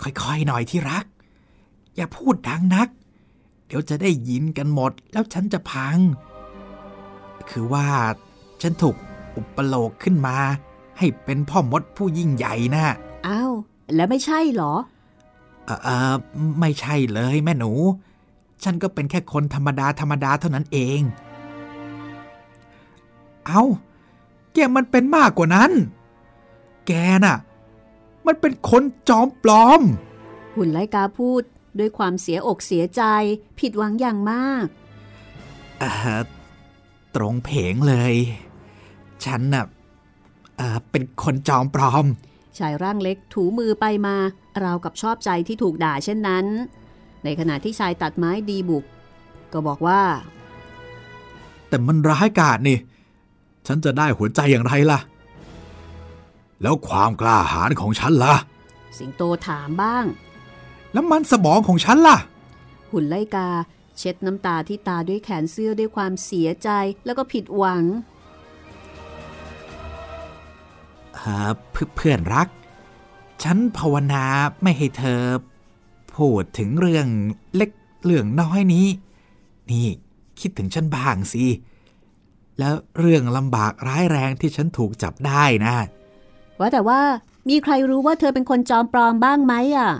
[0.00, 1.04] ค่อยๆหน่อยที่รัก
[1.96, 2.88] อย่าพูดดังนัก
[3.66, 5.98] เดี๋ยวจะได้ยินกันหมด แล้วฉันจะพัง
[7.50, 7.86] คือว่า
[8.62, 8.96] ฉันถูก
[9.36, 10.36] อุปโลกขึ้นมา
[10.98, 12.86] ให้เป็นพ่อมดผู้ยิ่งใหญ่นะ
[13.26, 13.52] อ้าว
[13.94, 14.74] แล้วไม่ใช่เหรอ
[15.66, 16.14] เออเออ
[16.60, 17.72] ไม่ใช่เลยแม่หนู
[18.64, 21.00] ฉันก็เป็นแค่คนธรรมดาธรรมดาเท่านั้นเอง
[23.46, 23.62] เอา
[24.52, 25.72] แกมันเป็นมากกว่านั้น
[26.86, 26.92] แก
[27.24, 27.36] น่ะ
[28.26, 29.80] มันเป็นคนจอมปลอม
[30.54, 31.42] หุ่นไลกาพูด
[31.78, 33.02] ด้วยความเสียอกเสียใจ
[33.58, 34.66] ผิดหวังอย่างมาก
[35.78, 35.84] เอ
[36.18, 36.22] อ
[37.14, 38.14] ตรงเพงเลย
[39.24, 39.64] ฉันน่ะ
[40.56, 42.06] เออเป็นคนจอมปลอม
[42.58, 44.16] ชายร่างเล็กถูมือไปมา
[44.64, 46.46] ราวกับชอบใจที่ถูกด่าเช่นนั้น
[47.24, 48.84] ในขณะที่ชายตัดไม้ดีบุก
[49.52, 50.02] ก็บอกว่า
[51.68, 52.78] แต่มันร้ายกาจนี่
[53.66, 54.98] ฉันจะได้หัวใจอย่างไรล่ะ
[56.62, 58.34] แล้วความกล้าหาญของฉันล่ะ
[58.98, 60.04] สิงโตถามบ้าง
[60.92, 62.16] แล้วมันสมองของฉันล่ะ
[62.90, 63.48] หุ่นไลกา
[63.98, 66.68] เช็ดน้ำตาที่ตาด้วยแขนเสื้อด้วยความเสียใจ
[67.04, 67.84] แล้วก็ผิดหวัง
[71.14, 72.48] เออเพื่อนเพื่อนรัก
[73.42, 74.24] ฉันภาวนา
[74.62, 75.22] ไม่ให้เธอ
[76.14, 77.06] พูดถึงเรื่อง
[77.56, 77.70] เล็ก
[78.04, 78.86] เรื่องน้อยนี้
[79.70, 79.88] นี่
[80.40, 81.44] คิดถึงฉันบ้างสิ
[82.58, 85.74] แล้วเรื่องลำบากร้ายแรงที่ฉันถูกจับได้นะ
[86.58, 87.00] ว่าแต่ว่า
[87.48, 89.90] มีใครรู้ว่าเธอเป็นคนจอมปลอมบ้างไหมอะ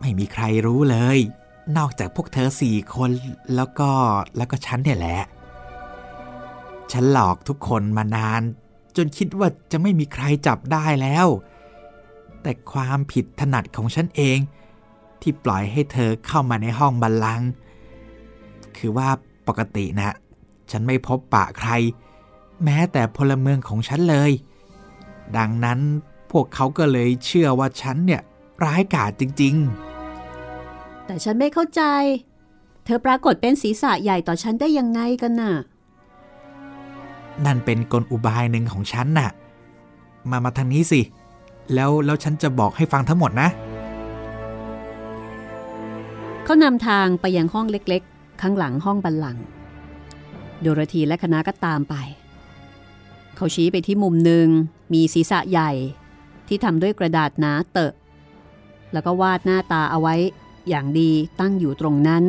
[0.00, 1.18] ไม่มีใครรู้เลย
[1.76, 3.10] นอกจากพวกเธอสี่คน
[3.56, 3.90] แล้วก็
[4.36, 5.20] แล้วก็ฉันเนี่ยแหละ
[6.92, 8.42] ฉันหลอกทุกคนมานาน
[8.96, 14.38] จนคิดว่าจะไม่มีใครจับได้แล้วแแต่ความผิดถนัดของฉันเอง
[15.20, 17.48] ที่ปล่อยให้เธอเข้ามาในห้องบัลลังก์
[18.76, 19.08] คือว่า
[19.48, 20.14] ปกตินะ
[20.70, 21.70] ฉันไม่พบปะใคร
[22.64, 24.30] แม้แต่พลเมืองของฉันเลย
[25.36, 25.78] ดังนั้น
[26.30, 28.22] พวกเขาก็เลยเชื่อว่าฉันเนี่ย
[28.64, 29.56] ร้ายกาจจริง
[31.06, 31.82] แต่ฉันไม่เข้าใจ
[32.84, 39.30] เธอปรากฏเป็นศีรษะใหญ่ต่อฉันได้ยังไงกันน่ะๆนั่นเป็นกลอุบายหนึ่งของฉันน่ะ
[40.30, 41.00] มามาทางนี้สิ
[41.74, 43.48] แล้วแล้วฉันจะบอกให้ฟังทั้งหมดนะ
[46.44, 49.44] เขานำทางไปยังห้องเล็กๆ ข้างหลังห้องบัลลังก์
[50.60, 51.94] โดโรธีและคณะก็ตามไป
[53.36, 54.46] เขาชี้ไปที่มุมหนึ่ง
[54.92, 55.70] มีศีรษะใหญ่
[56.48, 57.92] ที่ทำด้วยกระดาษหนาเตอะ
[58.92, 60.14] แล้วก็วาดหน้าตาเอาไว้
[60.68, 62.24] อย่างดีตั้งอยู่ตรงนั้น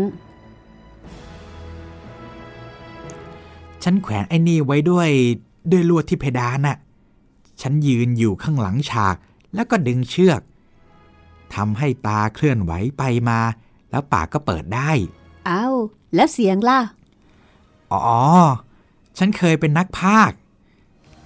[3.84, 5.10] ฉันแขวนไอ้นี่ไว้ด้วย
[5.72, 6.78] ด้วยลวดที่เพดานน่ะ
[7.62, 9.16] ฉันยืนอยู่ข้างหลังฉาก
[9.56, 10.42] แล้วก็ดึงเชือก
[11.56, 13.40] ทำให้ตาเคลื่อนไหวไปมา
[13.92, 14.92] แล้วปากก็เปิดได้
[15.48, 15.68] เอา้า
[16.16, 16.80] แล้วเสียงล่ะ
[17.94, 18.02] อ๋อ
[19.18, 20.38] ฉันเคยเป็นนักพากย์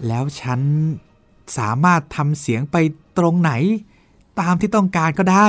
[0.08, 0.60] แล้วฉัน
[1.58, 2.76] สามารถทำเสียงไป
[3.18, 3.52] ตรงไหน
[4.40, 5.48] ตามที่ต้องการก็ได้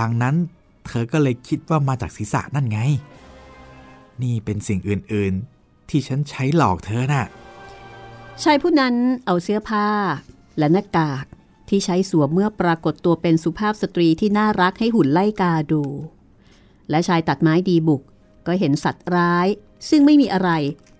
[0.00, 0.34] ดังนั้น
[0.86, 2.78] เธอก็เลยคิดว่ามาจากศีรษะนั่นไง
[4.22, 7.26] นี่เป็นสิ่งอื่นๆ ที่ฉันใช้หลอกเธอน่ะ
[8.42, 9.86] ชายผู้นั้นเอาเสื้อผ้า
[10.58, 11.24] และหน้ากาก
[11.68, 15.84] ที่ใช้สวมเมื่อปรากฏตัวเป็นสุภาพสตรีที่น่ารักให้หุ่นไล่กาดู
[16.90, 18.02] และชายตัดไม้ดีบุก
[18.46, 19.46] ก็เห็นสัตว์ร้าย
[19.88, 20.50] ซึ่งไม่มีอะไร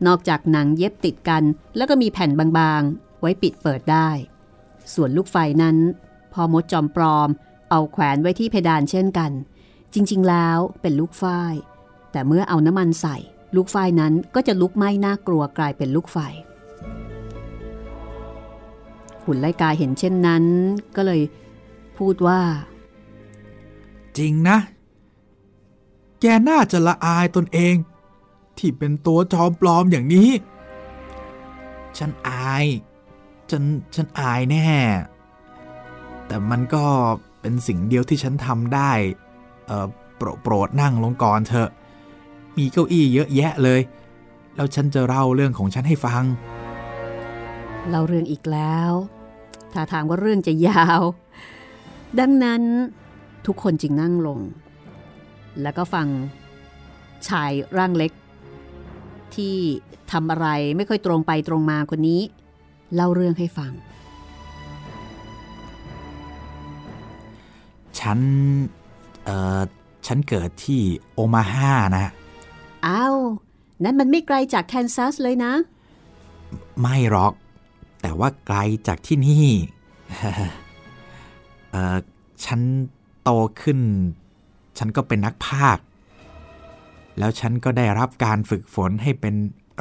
[0.06, 1.42] นอกจากหนังเย็บติดกัน
[1.76, 4.08] แล้วก็มีแผ่นบางๆ ไว้ปิดเปิดได้
[4.94, 5.76] ส่วนลูกไฟนั้น
[6.32, 7.28] พอมดจอมปลอม
[7.70, 9.32] เอาแขวนไว้ที่เพดานเช่นกัน
[9.94, 11.24] จริงๆแล้วเป็นลูกไฟ
[12.12, 13.16] แต่เมื่อเอาน้ำมันใส่
[13.56, 16.18] ลูกไฟนั้นก็จะลุกไหม้น่ากลัวกลายเป็นลูกไฟ
[19.24, 20.44] หุ่นไล่กาเห็นเช่นนั้น
[20.96, 21.20] ก็เลย
[21.98, 22.40] พูดว่า
[24.18, 24.58] จริงนะ
[26.26, 27.74] แกน่าจะละอายตนเอง
[28.58, 30.30] ที่เป็นตัวจอมปลอมอย่างนี้
[31.98, 32.64] ฉันอาย
[33.50, 34.70] ฉัน ฉันอายแน่
[36.26, 36.86] แต่มันก็
[37.40, 38.92] เป็นสิ่งเดียวที่ฉันทำได้
[39.66, 41.68] เออโปรโปรดนั่งลงก่อนเถอะ
[42.56, 43.80] มีเก้าอี้เยอะแยะเลย
[44.54, 46.24] แล้วฉันจะเล่าเรื่องของฉันให้ฟัง
[47.88, 48.92] เล่าเรื่องอีกแล้ว
[49.72, 51.00] ถ้าทางว่าเรื่องจะยาว
[52.18, 52.62] ดังนั้น
[53.46, 54.40] ทุกคนจึงนั่งลง
[55.62, 56.06] แล้วก็ฟัง
[57.28, 58.12] ชายร่างเล็ก
[59.34, 59.56] ที่
[60.12, 62.20] ทำอะไรไม่ค่อยตรงไปตรงมาคนนี้
[62.94, 63.72] เล่าเรื่องให้ฟัง
[68.00, 68.18] ฉัน
[69.24, 69.60] เอ่อ
[70.06, 70.80] ฉันเกิดที่
[71.14, 72.06] โอมาฮานะ
[72.86, 73.16] อ้าว
[73.84, 75.52] นั่นมันไม่ไกลจากแคนซัสเลยนะ
[76.80, 77.32] ไม่หรอก
[78.02, 79.46] แต่ว่าไกลจากที่นี่
[81.70, 81.96] เออ
[82.44, 82.60] ฉัน
[83.22, 83.78] โตขึ้น
[84.78, 85.84] ฉันก็เป็นนักพากย์
[87.18, 89.34] แล้วฉันก็ได้รับการฝึกฝนให้เป็น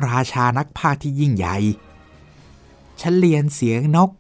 [0.07, 1.57] ราชานักพากย์ที่ยิ่งใหญ่
[3.01, 4.11] ฉันเรียนเสียงนก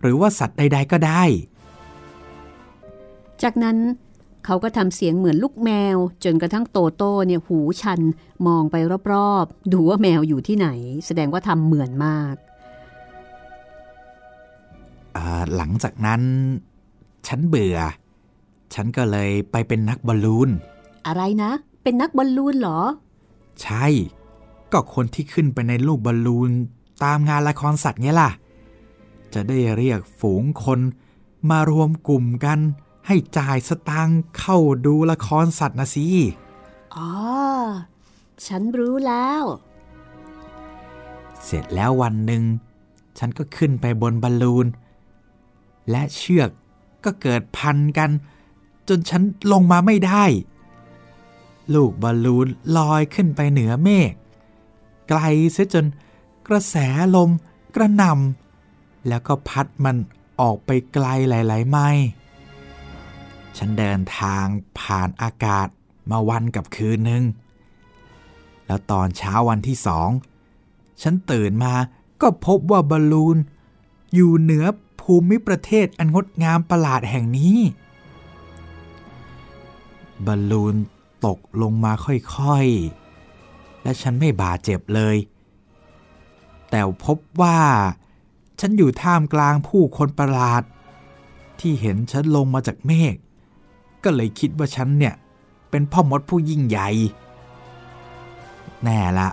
[0.00, 1.22] หรือว่าสัตว์ใด ๆ ก็ได้
[3.42, 3.78] จากนั้น
[4.44, 8.00] เขาก็ทำเสียงเหมือนลูกแมว จนกระทั่งโตโต้เนี่ยหูชัน
[8.46, 8.76] มองไป
[9.12, 10.68] รอบๆ ดูว่าแมวอยู่ที่ไหน
[11.06, 12.34] แสดงว่าทำเหมือนมาก
[15.16, 16.22] อ่าหลังจากนั้น
[17.28, 17.78] ฉันเบื่อ
[18.74, 20.50] ฉันก็เลยไปเป็นนักบอลลูน
[21.06, 21.50] อะไรนะ
[21.82, 22.80] เป็นนักบอลลูนเหรอ
[23.62, 23.86] ใช่
[24.72, 26.50] ก็คนที่ขึ้นไปในลูกบอลลูน
[27.04, 28.30] ตามงานละครสัตว์เนี้ยล่ะ
[29.34, 30.80] จะได้เรียกฝูงคน
[31.50, 32.58] มารวมกลุ่มกัน
[33.06, 36.06] ให้จ่ายสตางค์เข้าดูละครสัตว์นะสิ
[36.96, 37.10] อ๋อ
[38.46, 39.42] ฉันรู้แล้ว
[41.44, 42.42] เสร็จแล้ววันหนึ่ง
[43.18, 44.66] ฉันก็ขึ้นไปบนบอลลูน
[45.90, 46.50] และเชือก
[47.04, 48.10] ก็เกิดพันกัน
[48.88, 50.24] จนฉันลงมาไม่ได้
[51.74, 54.12] ลูกบอลลูนลอยขึ้นไปเหนือเมฆ
[55.08, 55.20] ไกล
[55.52, 55.86] เสียจน
[56.48, 56.76] กระแส
[57.14, 57.30] ลม
[57.74, 59.96] กระหน่ำแล้วก็พัดมัน
[60.40, 62.04] ออกไปไกลหลายๆไมล์
[63.56, 64.44] ฉันเดินทาง
[64.78, 65.68] ผ่านอากาศ
[66.10, 67.24] มาวันกับคืนหนึ่ง
[68.66, 70.08] แล้วตอนเช้าวันที่สอง
[71.02, 71.74] ฉันตื่นมา
[72.20, 73.36] ก็พบว่าบอลลูน
[74.14, 74.64] อยู่เหนือ
[75.00, 77.58] ภูมิประเทศอันงดงามประหลาดแห่งนี้
[80.26, 80.74] บอลลูน
[81.26, 81.92] ตกลงมา
[82.36, 85.16] ค่อยๆ และฉันไม่บาดเจ็บเลย
[86.70, 87.58] แต่พบว่า
[88.60, 90.62] ฉันอยู่ท่ามกลางผู้คนประหลาด
[91.60, 93.14] ที่เห็นฉันลงมาจากเมฆ
[94.04, 95.14] ก็เลยคิดว่าฉันเนี่ย
[95.70, 96.88] เป็นพ่อมดผู้ยิ่งใหญ่
[98.82, 99.28] แน่ละ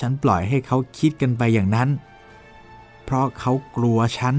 [0.00, 1.88] ฉันปล่อยให้เขาคิดกันไปอย่างนั้น
[3.04, 4.34] เพราะเขากลัวฉัน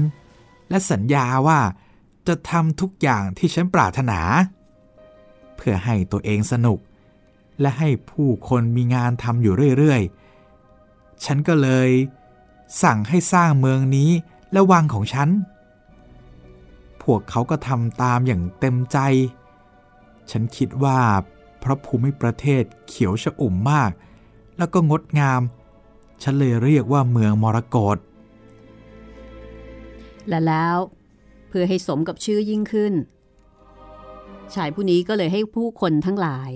[0.68, 1.60] และสัญญาว่า
[2.26, 4.20] จะทำทุกอย่างที่ฉันปรารถนา
[5.62, 6.78] พื่อให้ตัวเองสนุก
[7.60, 11.90] และให้ผู้คนมีงานทำอยู่เรื่อยๆ ฉันก็เลย
[12.82, 14.10] สั่งให้สร้างเมืองนี้
[14.52, 15.28] และวังของฉัน
[17.02, 18.98] พวกเขาก็ทำตามอย่างเต็มใจ
[20.30, 21.00] ฉันคิดว่า
[21.60, 23.90] เพราะภูมิประเทศเขียวชอุ่มมาก
[24.58, 25.42] แล้วก็งดงาม
[26.22, 27.96] ฉันเลยเรียกว่าเมืองมรกต
[30.28, 30.76] และแล้ว
[31.48, 32.94] เพื่อให้สมกับชื่อยิ่งขึ้น
[34.56, 36.52] ชายผู้นี้ก็เลยให้ผู้คนทั้งหลาย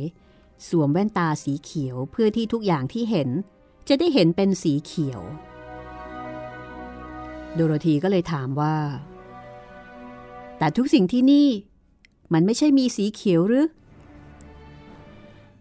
[0.68, 3.28] สวมแว่นตาสีเขียวเพื่อที่ทุกอย่างที่เห็น
[3.88, 5.20] จะได้เห็นเป็นสีเขียว
[7.54, 8.76] โดโรธีก็เลยถามว่า
[10.59, 11.48] แต่ทุกสิ่งที่นี่
[12.32, 13.66] มันไม่ใช่มีสีเขียวหรือ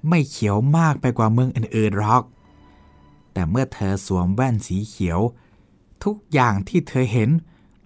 [0.07, 2.23] ไม่เขียวมากไปกว่าเมืองอื่นๆหรอก
[3.33, 5.19] แต่เมื่อเธอสวมแว่นสีเขียว
[6.03, 7.29] ทุกอย่างที่เธอเห็น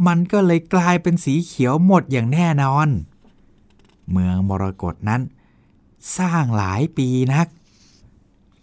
[0.08, 2.88] มันก็เลยกลายเป็นสีเขียวหมดอย่างแน่นอน
[4.12, 5.22] เมืองมรกตนั้น
[6.18, 7.48] สร้างหลายปีนัก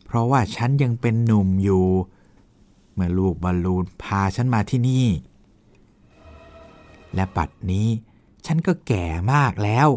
[0.04, 1.84] เพราะว่าฉันยังเป็นหนุ่มอยู่
[2.94, 5.06] เมื่อลูกบอลลูนพาฉันมาที่นี่
[7.14, 7.88] และปัดนี้
[8.46, 9.88] ฉันก็แก่มากแล้ว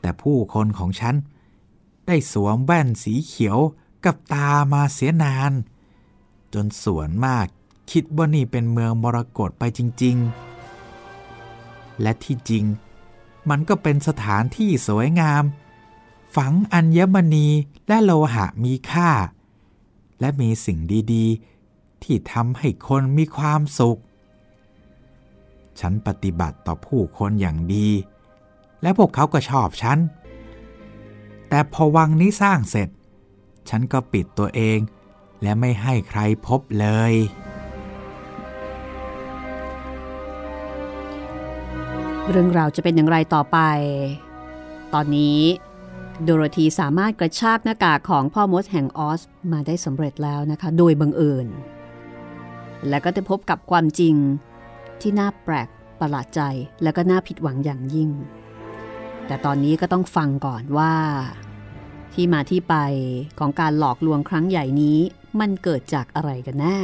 [0.00, 1.14] แต่ผู้คนของฉัน
[2.06, 3.58] ได้สวมแว่นสีเขียว
[4.04, 5.52] กับตามาเสียนาน
[6.54, 7.46] จนสวนมาก
[7.90, 10.16] คิดว่านี่เป็นเมืองมรกตไปจริง
[11.04, 12.64] ๆ และที่จริง
[13.50, 15.44] มันก็เป็นสถานที่สวยงาม
[16.36, 17.48] ฝังอัญมณี
[17.88, 19.10] และโลหะมีค่า
[20.20, 20.78] และมีสิ่ง
[21.12, 24.00] ดีๆ ที่ทำให้คนมีความสุข
[25.80, 27.88] ฉันปฏิบัติต่อผู้คนอย่างดี
[28.82, 29.98] และพวกเขาก็ชอบฉัน
[31.48, 32.88] แต่พอวังนี้สร้างเสร็จ
[33.68, 34.78] ฉันก็ปิดตัวเอง
[35.42, 37.12] และไม่ให้ใครพบเลย
[42.30, 43.58] เรื่องราวจะเป็นอย่างไรต่อไป
[44.94, 45.40] ตอนนี้
[46.22, 49.20] โดโรธีสามารถกระชากหน้ากากของพ่อมดแห่งออส
[49.52, 51.46] มาได้สำเร็จแล้วนะคะ โดยบังเอิญ
[52.88, 54.14] และก็ได้พบกับความจริง
[55.00, 55.68] ที่น่าแปลก
[56.00, 56.40] ประหลาดใจ
[56.82, 58.10] และก็น่าผิดหวังอย่างยิ่ง
[59.26, 60.94] แต่ตอนนี้ก็ต้องฟังก่อนว่า
[62.14, 62.76] ที่มาที่ไป
[63.38, 64.98] ของการหลอกลวงครั้งใหญ่นี้
[65.40, 66.78] มันเกิดจากอะไรกันแน่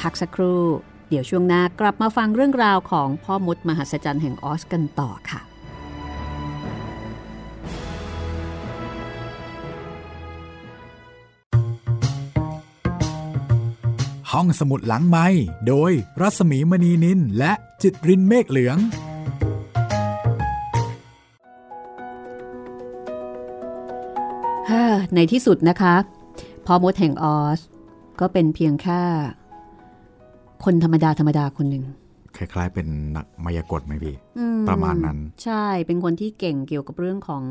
[0.00, 0.62] พักสักครู่
[1.08, 5.40] เดี๋ยวช่วงหน้ากลับมาฟังเรื่องราวของพ่อมดมหัศจรรย์แห่งออสกันต่อค่ะ
[14.32, 15.26] ห้องสมุดหลังไม้
[15.68, 18.78] โดยรัสมีมณีนินและจิตรินเมฆเหลือง
[25.14, 25.94] ในที่สุดนะคะ
[26.66, 27.60] พ่อมดแห่งออส
[28.20, 29.02] ก็เป็นเพียงแค่
[30.64, 31.84] คนธรรมดาธรรมดาคนหนึ่ง
[32.36, 37.44] คล้ายๆ เป็นนักมายากลไหมพี่อืประมาณนั้น ใช่เป็นคนที่เก่งเกี่ยวกับเรื่องของ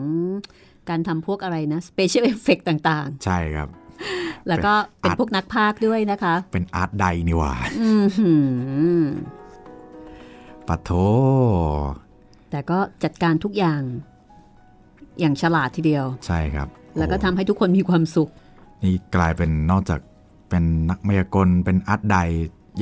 [0.89, 8.33] การทำพวกอะไรนะ special effect ต่างใช่ครับๆแล้วก็เป็นอาร์ตพวกนักพากย์ด้วยนะคะ เป็นอาร์ตไดนี่หว่าอือหื
[8.99, 9.03] อ
[10.67, 10.91] ปะโถ
[12.51, 13.81] แต่ก็จัดการทุกอย่าง
[15.19, 18.29] อย่างฉลาดทีเดียว ใช่ครับ แล้วก็โอ้ทำให้ทุกคนมีความสุข
[18.83, 19.99] นี่กลายเป็นนอกจาก
[20.49, 22.17] เป็นนักมายากลเป็นอาร์ตได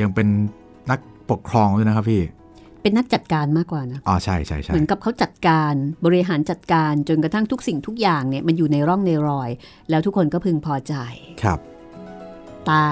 [0.01, 0.27] ยังเป็น
[0.89, 0.99] นัก
[1.32, 2.21] ปกครองด้วยนะครับพี่
[2.82, 5.73] เป็นนักจัดการมากกว่านะอ๋อใช่ใช่ใช่เหมือนกับเขาจัดการ
[6.06, 9.49] บริหารจัดการจนกระทั่งทุกสิ่งทุกอย่างเนี่ยมันอยู่ในร่องในรอย
[9.89, 10.93] แล้วทุกคนก็พึงพอใจ
[11.43, 11.60] ครับ
[12.69, 12.86] ตา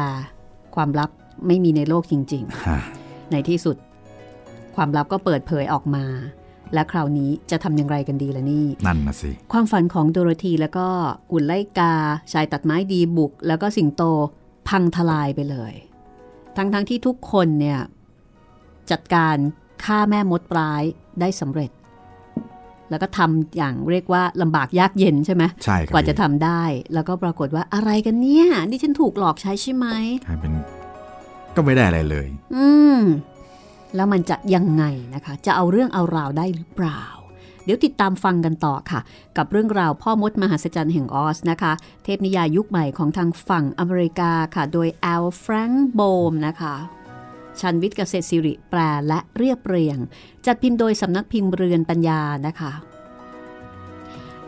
[0.76, 1.10] ความลับ
[1.48, 3.76] ไม่มีในโลกจริงฮะๆในที่สุด
[4.76, 6.06] ความลับก็เปิดเผยออกมา
[6.74, 10.88] และคราวนี้จะทำอย่างไรกันดีล่ะนี่ นั่นนะสิ ความฝันของโดโรธีแล้วก็
[11.32, 11.94] กุลไลกา
[12.34, 14.04] ชายตัดไม้ดีบุก แล้วก็สิงโต
[14.70, 15.74] พังทลายไปเลย
[16.58, 17.80] ทั้งๆทที่ทุกคนเนี่ย
[18.92, 19.36] จัดการ
[19.84, 20.82] ฆ่าแม่มดปลาย
[21.20, 21.72] ได้สำเร็จ
[22.90, 29.88] แล้วก็ทำอย่างเรียกว่าลำบากยากเย็นใช่ไหมใช่ครับกว่าจะพี่ทำได้ แล้วก็ปรากฏว่าอะไรกันเนี่ยนี่ฉันถูกหลอกใช้ใช่ไหม
[30.28, 30.52] กลายเป็น
[31.56, 33.02] ก็ไม่ได้อะไรเลย อืม
[33.96, 34.84] แล้วมันจะยังไง
[35.16, 37.02] นะคะ จะเอาเรื่องเอาราวได้หรือเปล่า
[37.64, 39.00] เดี๋ยวติดตามฟังกันต่อค่ะ
[39.38, 46.76] กับเรื่องราวพ่อมดมหัศจรรย์แห่งออสนะคะ เทพนิยายยุคใหม่ของทางฝั่งอเมริกาค่ะ โดยแอลแฟรงโบมนะคะ
[47.60, 49.98] ชันวิทย์เกษตรสิริแปลและเรียบเรียง
[50.46, 52.72] จัดพิมพ์โดยสำนักพิมพ์เรือนปัญญานะคะ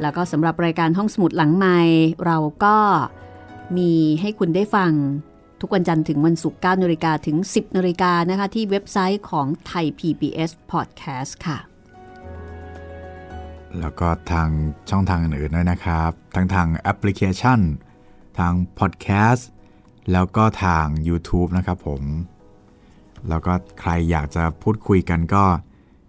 [0.02, 1.78] แล้วก็สำหรับรายการห้องสมุดหลังไม้
[2.26, 2.78] เราก็
[3.78, 3.92] มี
[4.22, 4.92] ให้คุณได้ฟัง
[5.62, 11.73] ทุกวันจันทร์ถึงวันศุกร์9นาฬิกาถึง 10นาฬิกานะคะ ที่เว็บไซต์ของไทย PBS Podcast ค่ะ
[13.80, 14.50] แล้วก็ทาง
[14.90, 17.60] ช่องทางอื่นๆด้วยนะครับ ทั้งทางแอปพลิเคชัน
[18.38, 19.50] ทางพอดแคสต์
[20.12, 22.04] แล้วก็ทาง YouTube นะครับผม
[23.30, 25.44] แล้วก็ใครอยากจะพูดคุยกันก็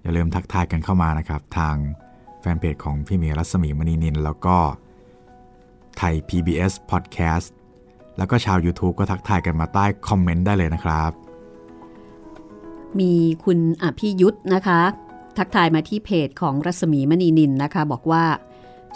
[0.03, 1.77] อย่าลืมทักทายกันเข้ามานะครับ ทาง
[2.41, 4.57] แฟนเพจของพี่เมีรัศมีมณีนิน แล้วก็
[5.97, 7.49] ไทย PBS Podcast
[8.17, 11.13] แล้วก็ชาว YouTube ก็ทักทายกันมาใต้คอมเมนต์ได้เลยนะครับ
[13.01, 13.13] มี
[13.45, 14.81] คุณอภิยุทธ์นะคะ
[15.39, 18.25] ทักทายมาที่เพจของรัศมีมณีนินนะคะ บอกว่า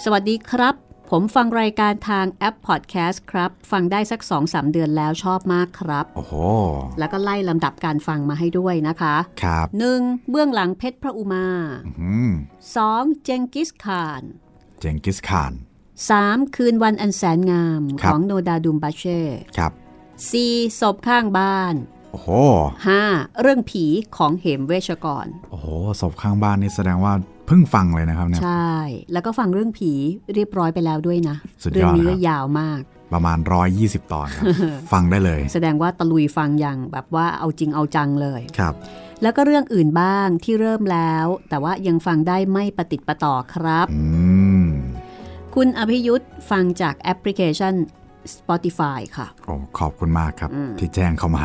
[0.04, 0.74] สวัสดีครับ
[1.10, 6.34] ผมฟังรายการทางแอปพอดแคสต์ครับ ฟังได้สัก2-3เดือนแล้วชอบมากครับ โอ้โห
[6.98, 9.66] แล้วก็ไล่ลำดับการฟังมาให้ด้วยนะคะ ครับ
[9.98, 10.30] 1.
[10.30, 11.46] เบื้องหลังเพชรพระอุมา
[12.00, 12.30] อืม
[12.78, 13.24] 2.
[13.24, 14.22] เจงกิสข่าน
[14.80, 15.52] เจงกิสขาน
[16.04, 16.56] 3.
[16.56, 19.20] คืนวันอันแสนงามครัขบองโนดาดุมบาเช่
[19.58, 19.72] ครับ
[20.26, 20.80] 4.
[20.80, 21.74] ศพข้างบ้าน
[22.12, 22.28] โอ้โห
[22.86, 23.40] 5.
[23.42, 23.84] เรื่องผี
[24.16, 25.66] ของเหมเวชกร โอ้โห
[26.00, 27.12] ศพข้างบ้านนี่แสดงว่า
[27.46, 28.76] เพิ่งฟังเลยนะครับเนี่ยใช่
[29.12, 29.92] แล้วก็ฟังเรื่องผี
[30.34, 32.80] เรียบร้อยไปแล้วด้วยนะสุดยอดเรื่องนี้ครัก็บยาวมาก
[33.12, 33.38] ประมาณ
[33.74, 34.44] 120 ตอนครับ
[34.92, 38.74] ฟังได้เลย แสดงว่าตะลุยฟังอย่างแบบว่าเอาจริงเอาจังเลยครับ
[39.22, 44.02] แล้วก็เรื่องอื่นบ้างที่เริ่มแล้ว แต่ว่ายังฟังได้ไม่ประติดประต่อครับอื
[44.62, 44.64] ม
[45.54, 47.74] คุณอภิยุทธ์ฟังจากแอปพลิเคชัน
[48.34, 51.44] Spotify ค่ะโอ้ขอบคุณมากครับอืมที่แจ้งเข้ามา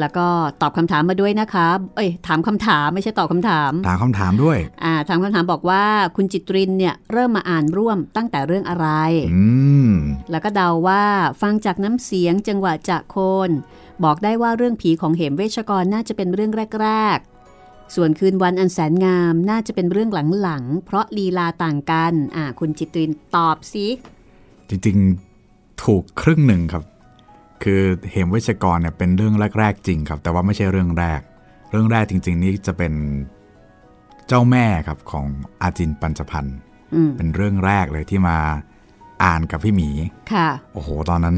[0.00, 0.26] แล้วก็
[0.62, 5.84] ตอบคำถามมาด้วยนะคะ เอ้ยถามคำถามไม่ใช่ตอบคำถาม ถามคำถามด้วย อ่าถามคำถามบอกว่า
[6.16, 8.86] คุณจิตรินเนี่ยเริ่มมาอ่านร่วมตั้งแต่เรื่องอะไร
[9.34, 9.44] อื
[9.90, 9.92] ม
[10.30, 11.04] แล้วก็เดาว่า
[11.42, 13.16] ฟังจากน้ำเสียงจังหวะจะโค
[13.48, 13.50] น
[14.04, 17.18] บอกได้ว่าเรื่องผีของเหมเวชกรน่าจะเป็นเรื่องแรก
[17.56, 20.10] ๆ ส่วนคืนวันอันแสนงามน่าจะเป็นเรื่อง
[20.42, 23.86] หลังๆ เพราะลีลาต่างกัน อ่า คุณจิตรินตอบสิ
[24.68, 26.82] จริงๆ ถูกครึ่งหนึ่งครับ
[27.62, 31.20] คือเหมเวชกรเนี่ยเป็นเรื่องแรก ๆ จริงครับ แต่ว่าไม่ใช่เรื่องแรก
[31.70, 32.92] เรื่องแรกจริง ๆ นี่จะเป็น
[34.28, 35.26] เจ้าแม่ครับของ
[35.62, 36.58] อาจินปัญจพันธ์
[36.94, 38.36] อืมเป็นเรื่องแรกเลยที่มา
[39.24, 39.88] อ่านกับพี่หมี
[40.32, 41.36] ค่ะ โอ้โห ตอนนั้น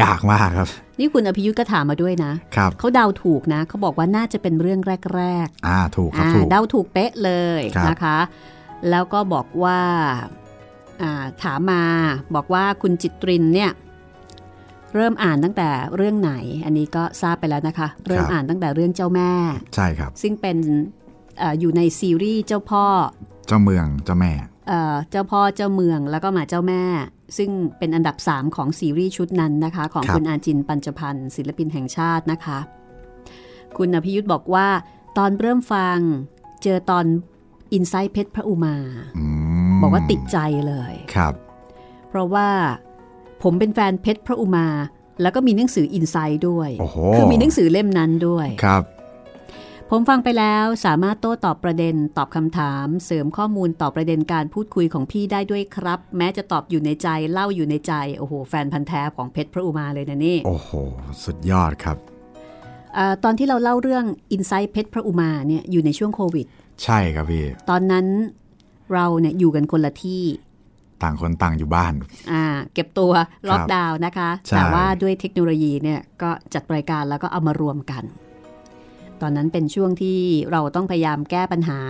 [0.00, 0.68] ยากมากครับ
[0.98, 4.80] นี่คุณอภิยุทธ์ก็ถามมาด้วยนะครับเขาเดาถูกนะ เขาบอกว่าน่าจะเป็นเรื่อง
[5.16, 8.18] แรก ๆ อ่า ถูกครับอ่าถูกเดาถูกเป๊ะเลยครับนะคะ
[8.90, 9.80] แล้วก็บอกว่า
[11.02, 11.82] อ่าถามมา
[12.34, 13.70] บอกว่าคุณจิตรินเนี่ย
[14.94, 16.32] เริ่มอ่านตั้งแต่เรื่องไหน
[16.64, 19.30] อันนี้ก็ทราบไปแล้วนะคะ เริ่มอ่านตั้งแต่เรื่องเจ้าแม่
[19.74, 20.58] ใช่ครับ ซึ่งเป็น
[21.38, 22.84] เอออยู่ในซีรีส์เจ้าพ่อ
[23.48, 24.32] เจ้าเมืองเจ้าแม่
[24.68, 26.82] เอ่อเจ้าพ่อเจ้าเมืองแล้วก็มาเจ้าแม่
[27.36, 32.58] ซึ่งเป็นอันดับ 3 ของซีรีส์ชุดนั้นนะคะ ของครับคุณอาจินปัญจพันธ์ศิลปินแห่งชาตินะคะ
[33.76, 34.68] คุณอภิยุทธ์บอกว่า
[35.18, 35.98] ตอนเริ่มฟัง
[36.62, 37.06] เจอตอน
[37.72, 38.76] อินไซต์เพชรพระอุมา
[39.18, 39.24] อื
[39.74, 41.34] มบอกว่าติดใจเลยครับ
[42.08, 42.48] เพราะว่า
[43.42, 44.66] ผมเป็นแฟนเพชรพระอุมา
[45.22, 48.82] แล้วก็มีหนังสืออินไซต์ด้วยโอ้โหคือมีหนังสือเล่มนั้นด้วยครับ
[49.90, 60.70] ผมฟังไปแล้วสามารถโต้ตอบประเด็น ตอบคำถาม เสริมข้อมูลต่อประเด็นการพูดคุยของพี่ได้ด้วยครับ แม้จะตอบอยู่ในใจเล่าอยู่ในใจ โอ้โห แฟนพันธ์แท้ของเพชรพระอุมาเลยนะนี่ โอ้โห
[61.24, 61.96] สุดยอดครับ
[62.96, 64.04] อาตอนที่เราเล่าเรื่อง
[64.36, 66.46] i n s i ซ e ์เพชรพระอุมาเนี่ยอยู่ในช่วงโควิด
[66.84, 68.06] ใช่ครับพี่ ตอนนั้น
[68.92, 70.22] เราเนี่ยอยู่กันคนละที่
[71.02, 71.94] ต่างคนต่างอยู่บ้าน
[72.32, 72.44] อ่า
[72.74, 73.12] เก็บตัว
[73.48, 78.04] ล็อกดาวน์นะคะใช่แต่ว่าด้วยเทคโนโลยีเนี่ยก็จัดรายการแล้วก็เอามารวมกัน
[79.20, 80.18] ตอนนั้นเป็นช่วงที่
[80.50, 81.80] เราต้องพยายามแก้ปัญหา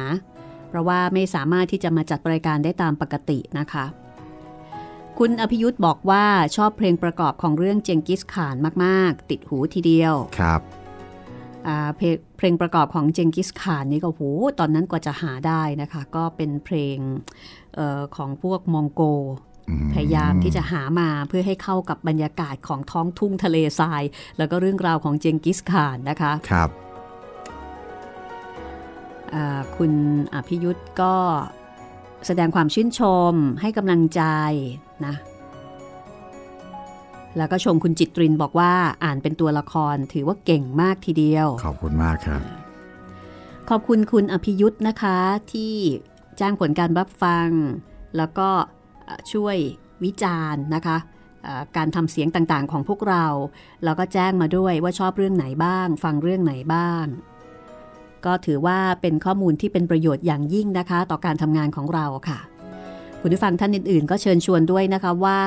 [0.69, 3.85] เพราะว่าไม่สามารถที่จะมาจัดรายการได้ตามปกตินะคะ
[5.19, 6.25] คุณอภิยุทธ์บอกว่า
[6.57, 10.61] ชอบเพลงประกอบของเรื่องเจงกิสข่านมาก ๆ ติดหูทีเดียว ครับ
[11.67, 14.23] อ่าเพลง เพลงประกอบของเจงกิสข่านนี่ก็โห
[14.59, 16.99] ตอนนั้นกว่าจะหาได้นะคะ ก็เป็นเพลง
[17.75, 19.03] เออของพวกมองโก
[19.69, 24.03] อืมพยายามที่จะหามาเพื่อให้เข้ากับบรรยากาศของท้องทุ่งทะเลทราย
[24.39, 26.71] แล้วก็เรื่องราวของเจงกิสข่านนะคะครับ
[29.35, 29.93] อ่าคุณ
[30.35, 31.15] อภิยุทธ์ก็
[32.27, 34.23] แสดงความชื่นชมให้กำลังใจ
[35.07, 35.15] นะ
[37.39, 38.73] แล้วก็ชมคุณจิตรินบอกว่า
[39.05, 42.43] อ่านเป็นตัวละครถือว่าเก่งมากทีเดียว ขอบคุณมากครับ
[43.71, 45.19] ขอบคุณคุณอภิยุทธ์นะคะ
[45.53, 45.75] ที่
[46.41, 47.49] จ้างผลการรับฟัง
[48.17, 48.49] แล้วก็
[49.05, 49.57] เอ่อช่วย
[50.05, 50.97] วิจารณ์นะคะ
[51.45, 53.25] เอ่อการทำเสียงต่างๆ ของพวกเรา
[53.85, 57.05] แล้วก็แจ้งมาด้วยว่าชอบเรื่องไหนบ้าง ฟังเรื่องไหนบ้าง
[58.27, 62.39] ก็ถือว่าเป็นข้อมูลที่เป็นประโยชน์อย่างยิ่งนะคะ ต่อการทำงานของเราค่ะ
[63.21, 65.41] คุณผู้ฟังท่านอื่นๆ ก็เชิญชวนด้วยนะคะว่า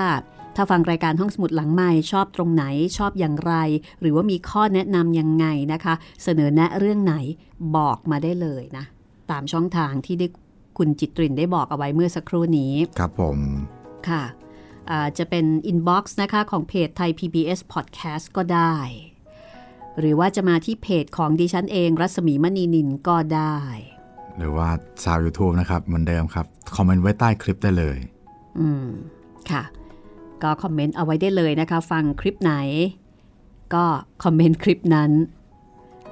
[0.56, 2.64] ถ้าฟังรายการห้องสมุดหลังไมค์ชอบตรงไหน
[2.97, 3.54] ชอบอย่างไร
[4.02, 5.93] หรือว่ามีข้อแนะนำยังไงนะคะ
[6.24, 7.16] เสนอแนะเรื่องไหน
[7.78, 8.86] บอกมาได้เลยนะ
[9.32, 10.28] ตามช่องทางที่ได้
[10.78, 13.38] คุณจิตรินได้บอกเอาไว้เมื่อสักครู่นี้ ครับผม
[14.10, 14.24] ค่ะ
[14.89, 18.76] อ่าจะเป็น inbox นะคะของเพจไทย PBS Podcast ก็ได้
[19.99, 23.58] หรือว่าจะมาที่เพจของดิฉันเองรัศมีมณีนินก็ได้
[24.38, 24.70] หรือว่า
[25.04, 26.45] ชาว YouTube นะครับเหมือนเดิมครับ
[26.76, 27.97] คอมเมนต์ไว้ใต้คลิปได้เลย
[28.60, 28.86] อืม
[29.52, 29.64] ค่ะ
[30.43, 32.53] ก็คอมเมนต์เอาไว้ได้เลยนะคะ ฟังคลิปไหน
[33.73, 33.85] ก็
[34.23, 35.11] คอมเมนต์คลิปนั้น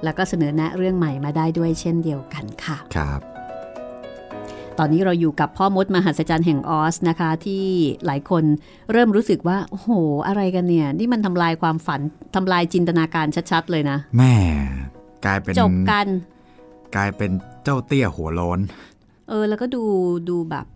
[0.04, 3.20] แล้วก็เสนอแนะเรื่องใหม่มาได้ด้วยเช่นเดียวกันค่ะ ครับ
[4.78, 7.64] ตอนนี้เราอยู่กับพ่อมดมหัศจรรย์แห่งออสนะคะ ที่
[8.06, 8.44] หลายคน
[8.92, 9.90] เริ่มรู้สึกว่า โอ้โห
[10.26, 12.00] อะไรกันเนี่ย นี่มันทำลายความฝัน
[12.34, 14.34] ทำลายจินตนาการชัดๆ เลยนะแม่
[15.24, 16.06] กลายเป็นจบกัน
[16.96, 17.30] กลายเป็น
[17.64, 18.60] เจ้าเตี้ยหัวโลน
[19.28, 19.82] เออ แล้วก็ดู
[20.28, 20.66] ดูแบบ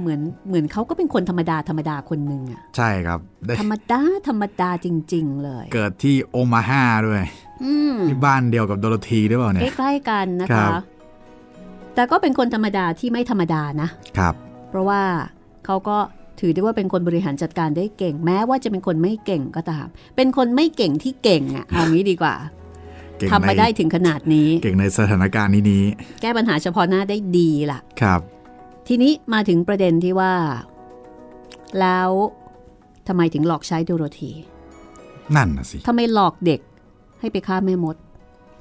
[0.00, 7.24] เหมือนเหมือนเขาก็เป็นคนธรรมดาธรรมดาคนหนึ่งอะใช่ครับได้ธรรมดาธรรมดาจริง ๆ เลย เกิดที่โอมาฮาด้วย
[7.64, 10.82] อืมที่บ้านเดียวกับโดโรธีด้วยเปล่าเนี่ยใกล้ๆกันนะครัคะบ
[11.94, 13.88] แต่ก็เป็นคนธรรมดาที่ไม่ธรรมดานะ
[14.18, 14.34] ครับ
[14.68, 15.02] เพราะว่า
[15.66, 15.98] เขาก็
[16.40, 19.86] ถือได้ว่าเป็นคนบริหารจัดการได้เก่ง แม้ว่าจะเป็นคนไม่เก่งก็ตาม
[20.16, 22.34] เป็นคนไม่เก่งที่เก่งอะเอางี้ดีกว่า
[23.18, 25.84] เก่งทำมาในได้ถึงขนาดนี้ เก่งในสถานการณ์นี้นี้
[26.22, 28.20] แก้ปัญหาเฉพาะหน้าได้ดีล่ะ ครับ
[28.88, 30.34] ทีนี้มาถึงประเด็นที่ว่า
[31.80, 32.10] แล้ว
[33.08, 34.32] ทำไมถึงหลอกใช้โดโรธี
[35.36, 36.60] นั่นน่ะสิทำไมหลอกเด็ก
[37.20, 37.96] ให้ไปฆ่าแม่มด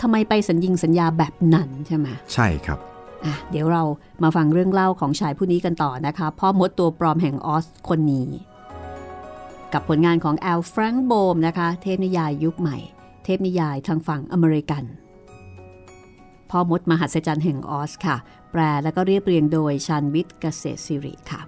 [0.01, 2.79] ทำไมไปสัญญิงสัญญาแบบนั้นใช่ไหมใช่ครับ
[3.25, 3.83] อะเดี๋ยวเรา
[4.23, 8.27] มาฟังเรื่องเล่าของชายผู้นี้กันต่อนะคะพ่อมดตัวปลอมแห่งออสคนนี้
[9.73, 12.77] กับผลงานของแอลแฟรงค์โบมนะคะ เทพนิยายยุคใหม่
[13.23, 14.83] เทพนิยายทางฝั่งอเมริกัน
[16.51, 18.15] พ่อมดมหัศจรรย์แห่งออสค่ะ
[18.51, 21.41] แปลและก็เรียบเรียงโดยชันวิทย์เกษตรสิริค่ะ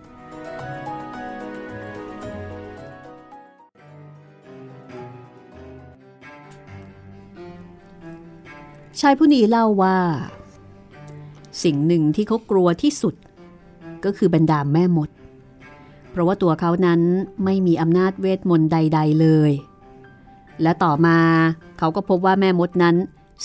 [8.99, 9.97] ชายผู้นี้เล่าว่า
[11.63, 13.15] สิ่งหนึ่งที่เขากลัวที่สุด
[14.05, 15.09] ก็คือบรรดาแม่มด
[16.11, 17.01] เพราะว่าตัวเขานั้น
[17.45, 19.51] ไม่มีอำนาจเวทมนต์ใด ๆ เลย
[20.61, 21.17] และต่อมา
[21.79, 22.95] เขาก็พบว่าแม่มดนั้น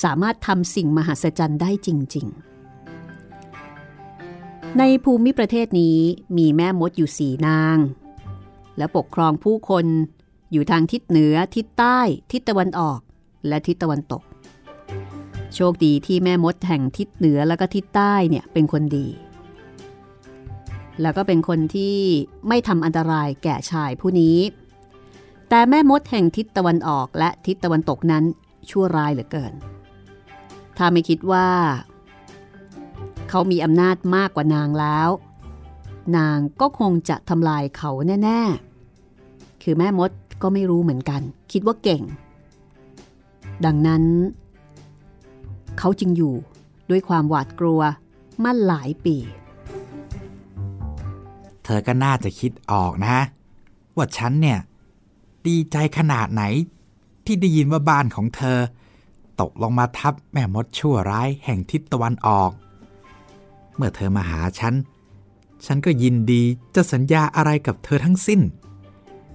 [0.02, 2.48] สามารถทำสิ่งมหัศจรรย์ได้จริง ๆ
[4.78, 5.98] ในภูมิประเทศนี้
[6.38, 7.78] มีแม่มดอยู่สี่นาง
[8.78, 9.86] และปกครองผู้คน
[10.52, 11.98] อยู่ทางทิศเหนือ ทิศใต้
[12.32, 13.00] ทิศตะวันออก
[13.48, 14.22] และทิศตะวันตก
[15.54, 19.06] โชคดีที่แม่มดแห่งทิศเหนือแล้วก็ทิศใต้เนี่ยเป็นคนดี
[21.02, 21.96] แล้วก็เป็นคนที่
[22.48, 24.38] ไม่ทำอันตรายแก่ชายผู้นี้
[25.48, 28.24] แต่แม่มดแห่งทิศตะวันออกและทิศตะวันตกนั้น
[28.70, 29.52] ชั่วร้ายเหลือเกิน
[30.78, 31.48] ถ้าไม่คิดว่า
[33.28, 35.08] เขามีอำนาจมากกว่านางแล้ว
[36.16, 37.90] นางก็คงจะทำลายเขา
[38.24, 40.10] แน่ๆ คือแม่มด
[40.42, 41.20] ก็ไม่รู้เหมือนกัน
[41.52, 42.02] คิดว่าเก่ง
[43.64, 44.02] ดังนั้น
[45.78, 46.34] เขาจึงอยู่
[46.90, 47.80] ด้วยความหวาดกลัว
[48.42, 49.16] มาหลายปี
[51.64, 53.18] เธอก็น่าจะคิดออกนะ
[53.96, 54.58] ว่าฉันเนี่ย
[55.46, 56.42] ดีใจขนาดไหน
[57.24, 58.58] ที่ได้ยินว่าบ้านของเธอ
[59.40, 62.50] ตกลงมาทับแม่มดชั่วร้ายแห่งทิศตะวันออก
[63.76, 64.74] เมื่อเธอมาหาฉัน
[65.66, 66.42] ฉันก็ยินดี
[66.74, 68.40] จะสัญญาอะไรกับเธอทั้งสิ้น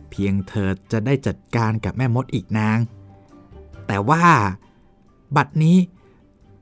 [0.09, 2.77] เพียงเธอจะได้จัดการกับแม่มดอีกนาง
[3.87, 4.23] แต่ว่า
[5.35, 5.77] บัดนี้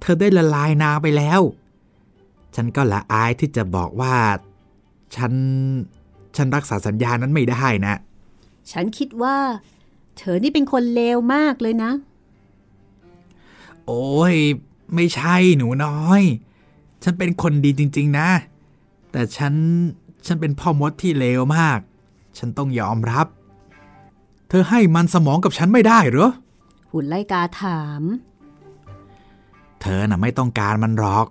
[0.01, 1.41] เธอได้ละลายนางไปแล้ว
[2.55, 4.15] ฉันก็ละอายที่จะบอกว่า
[5.15, 5.33] ฉัน
[6.35, 7.95] ฉันรักษาสัญญานั้นไม่ได้นะ
[8.71, 9.37] ฉันคิดว่า
[10.17, 11.91] เธอนี่เป็นคนเลวมากเลยนะ
[13.93, 14.35] โอ้ย
[14.95, 16.21] ไม่ใช่หนูน้อย
[17.03, 18.29] ฉันเป็นคนดีจริง ๆ นะ
[19.11, 19.53] แต่ฉัน
[20.25, 21.79] ฉันเป็นพ่อมดที่เลวมาก
[22.37, 23.27] ฉันต้องยอมรับ
[24.49, 26.31] เธอให้มันสมองกับฉันไม่ได้เหรอ
[26.91, 28.03] หุ่นไล่กาถาม
[29.81, 31.27] เธอน่ะไม่ต้องการมันหรอก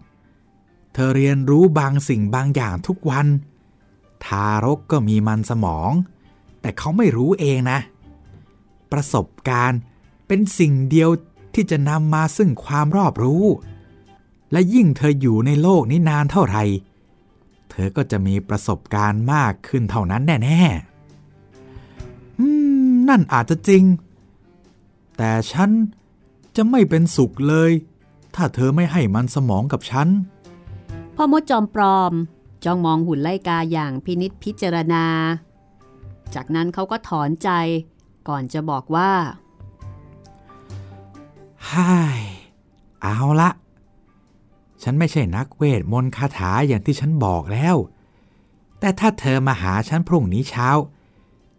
[0.93, 3.27] เธอเรียนรู้บางสิ่งบางอย่างทุกวัน
[4.25, 5.93] ทารกก็มีมันสมอง
[6.61, 7.79] แต่เขาไม่รู้เองนะ
[8.93, 9.81] ประสบการณ์
[10.27, 11.11] เป็นสิ่งเดียว
[11.55, 13.45] ที่จะนำมาซึ่งความรอบรู้
[14.53, 16.65] และยิ่งเธออยู่ในโลกนี้นานเท่าไหร่
[17.71, 22.47] เธอก็จะมีประสบการณ์มากขึ้นเท่านั้นแน่ๆอื
[22.91, 23.85] มนั่นอาจจะจริง
[25.17, 25.71] แต่ฉัน
[26.57, 27.71] จะไม่เป็นสุขเลย
[28.35, 30.09] ถ้าเธอไม่ให้มันสมองกับฉัน
[31.15, 32.13] พ่อมดจอมปลอม
[32.65, 35.07] จ้องมองหุ่นไล่กาอย่างพินิษพิจารณา
[36.35, 37.51] จากนั้นเขาก็ถอนใจ
[38.29, 39.13] ก่อนจะบอกว่า
[41.73, 42.21] ฮ่าย
[43.03, 43.51] เอาละ
[44.83, 47.77] ฉันไม่ใช่นักเวทมนต์คาถาอย่างที่ฉันบอกแล้ว
[48.81, 50.69] แต่ถ้าเธอมาหาฉันพรุ่งนี้เช้า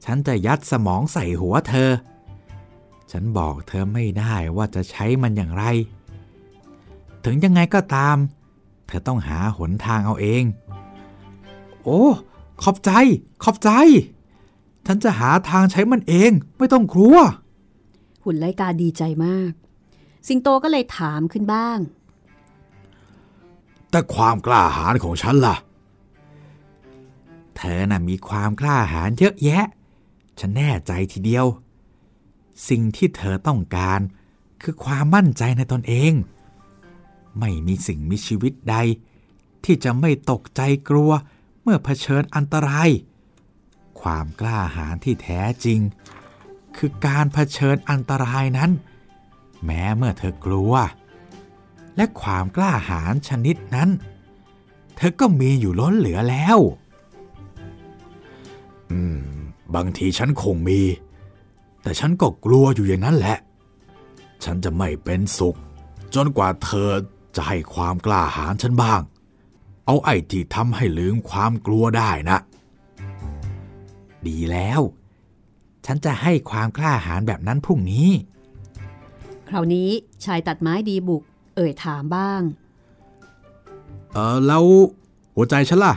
[0.06, 1.90] ฉันจะยัดสมองใส่หัวเธอ
[3.12, 5.64] ฉันบอกเธอไม่ได้ว่าจะใช้มันอย่างไร
[7.26, 8.18] ถึงยังไงก็ตาม
[8.88, 10.44] เธอต้องหาหนทางเอาเอง
[11.84, 12.04] โอ้
[12.64, 12.92] ขอบใจ
[13.44, 13.70] ขอบใจ
[14.86, 17.18] ฉันจะหาทางใช้มันเอง ไม่ต้องกลัว
[18.24, 19.52] หุ่นไลกาดีใจมาก
[20.28, 21.80] สิงโตก็เลยถามขึ้นบ้าง
[23.90, 25.56] แต่ความกล้าหาญของฉันล่ะ
[27.56, 29.66] เธอน่ะมีความกล้าหาญเยอะแยะ
[30.40, 31.46] ฉันแน่ใจทีเดียว
[32.70, 34.00] สิ่งที่เธอต้องการ
[34.62, 36.14] คือความมั่นใจในตนเอง
[37.40, 38.76] ไม่มีสิ่งมีชีวิตใด
[39.64, 41.12] ที่จะไม่ตกใจกลัว
[41.62, 42.90] เมื่อเผชิญอันตราย
[44.02, 45.80] ความกล้าหาญที่แท้จริง
[46.78, 48.72] คือการเผชิญอันตรายนั้น
[49.66, 50.74] แม้เมื่อเธอกลัว
[51.96, 53.90] และความกล้าหาญชนิดนั้น
[54.96, 56.60] เธอก็มีอยู่ล้นเหลือแล้ว
[58.92, 59.20] อืม
[59.76, 60.82] บางทีฉันคงมี
[61.82, 63.38] แต่ฉันก็กลัวอยู่อย่างนั้นแหละ
[64.44, 65.58] ฉันจะไม่เป็นสุข
[66.16, 66.90] จนกว่าเธอ
[67.36, 69.02] จะให้ความกล้าหาญฉันบ้าง
[69.86, 72.40] เอาไอ้ที่ทำให้ลืมความกลัวได้นะ
[74.28, 74.82] ดีแล้ว
[75.86, 78.10] ฉันจะให้ความกล้าหาญแบบนั้นพรุ่งนี้
[79.52, 79.90] คราวนี้
[80.26, 81.24] ชายตัดไม้ดีบุก
[81.56, 82.42] เอ่ยถามบ้าง
[84.14, 84.66] เออแล้ว
[85.36, 85.94] หัวใจฉันล่ะ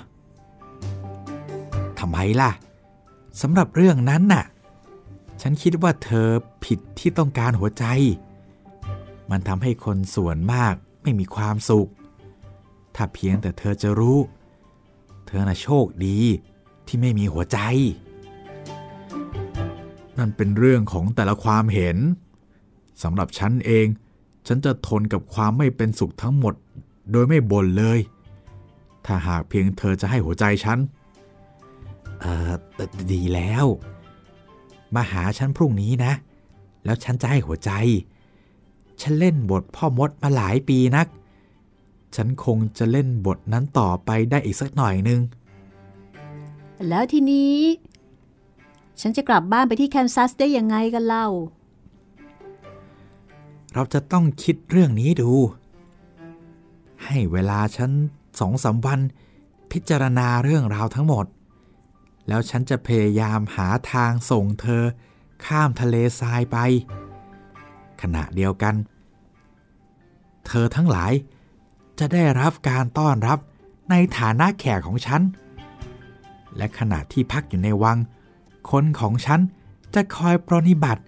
[1.99, 2.51] ทำไมล่ะ
[3.41, 4.45] สำหรับเรื่องนั้นน่ะ
[5.43, 6.29] ฉันคิดว่าเธอ
[6.65, 7.85] ผิดที่ต้องการหัวใจ
[9.31, 11.91] มันทำให้คนส่วนมากไม่มีความสุข
[12.95, 14.19] ถ้าเพียงแต่เธอจะรู้
[15.27, 16.19] เธอน่ะโชคดี
[16.87, 17.59] ที่ไม่มีหัวใจ
[20.19, 21.99] นั่นเป็นเรื่องของแต่ละความเห็น
[23.03, 23.87] สำหรับฉันเอง
[24.47, 26.55] ฉันจะทนกับความไม่เป็นสุขทั้งหมด
[27.13, 27.99] โดยไม่บ่นเลย
[29.07, 30.79] ถ้าหากเพียงเธอจะให้หัวใจฉัน
[32.21, 32.51] เออ
[33.13, 33.67] ดีแล้ว
[34.95, 36.13] มาหาฉันพรุ่งนี้นะ
[36.85, 37.71] แล้วฉันจะให้หัวใจ
[39.01, 41.07] ฉันเล่นบทพ่อมดมาหลายปีนัก
[42.17, 45.21] ฉันคงจะเล่นบทนั้นต่อไปได้อีกสักหน่อยนึง
[46.89, 47.57] แล้วทีนี้
[49.01, 51.27] ฉันจะกลับบ้านไปที่แคนซัสได้ยังไงกันเล่า
[53.75, 55.31] เราจะต้องคิดเรื่องนี้ดู
[57.05, 57.91] ให้เวลาฉัน
[58.41, 59.01] สองสามวัน
[59.72, 61.27] พิจารณาเรื่องราวทั้งหมด
[62.29, 64.83] แล้วฉันจะพยายามหาทางส่งเธอ
[65.47, 66.57] ข้ามทะเลทรายไป
[68.01, 68.75] ขณะเดียวกัน
[70.47, 71.12] เธอทั้งหลาย
[71.99, 73.39] จะได้รับการต้อนรับ
[73.91, 75.22] ในฐานะแขกของฉัน
[76.57, 77.99] และขณะที่พักอยู่ในวัง
[78.70, 79.41] คนของฉัน
[79.95, 81.03] จะคอยปรนิบัติ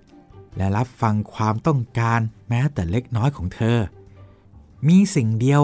[0.56, 3.78] และรับฟังความต้องการแม้แต่เล็กน้อยของเธอ
[4.88, 5.62] มีสิ่งเดียว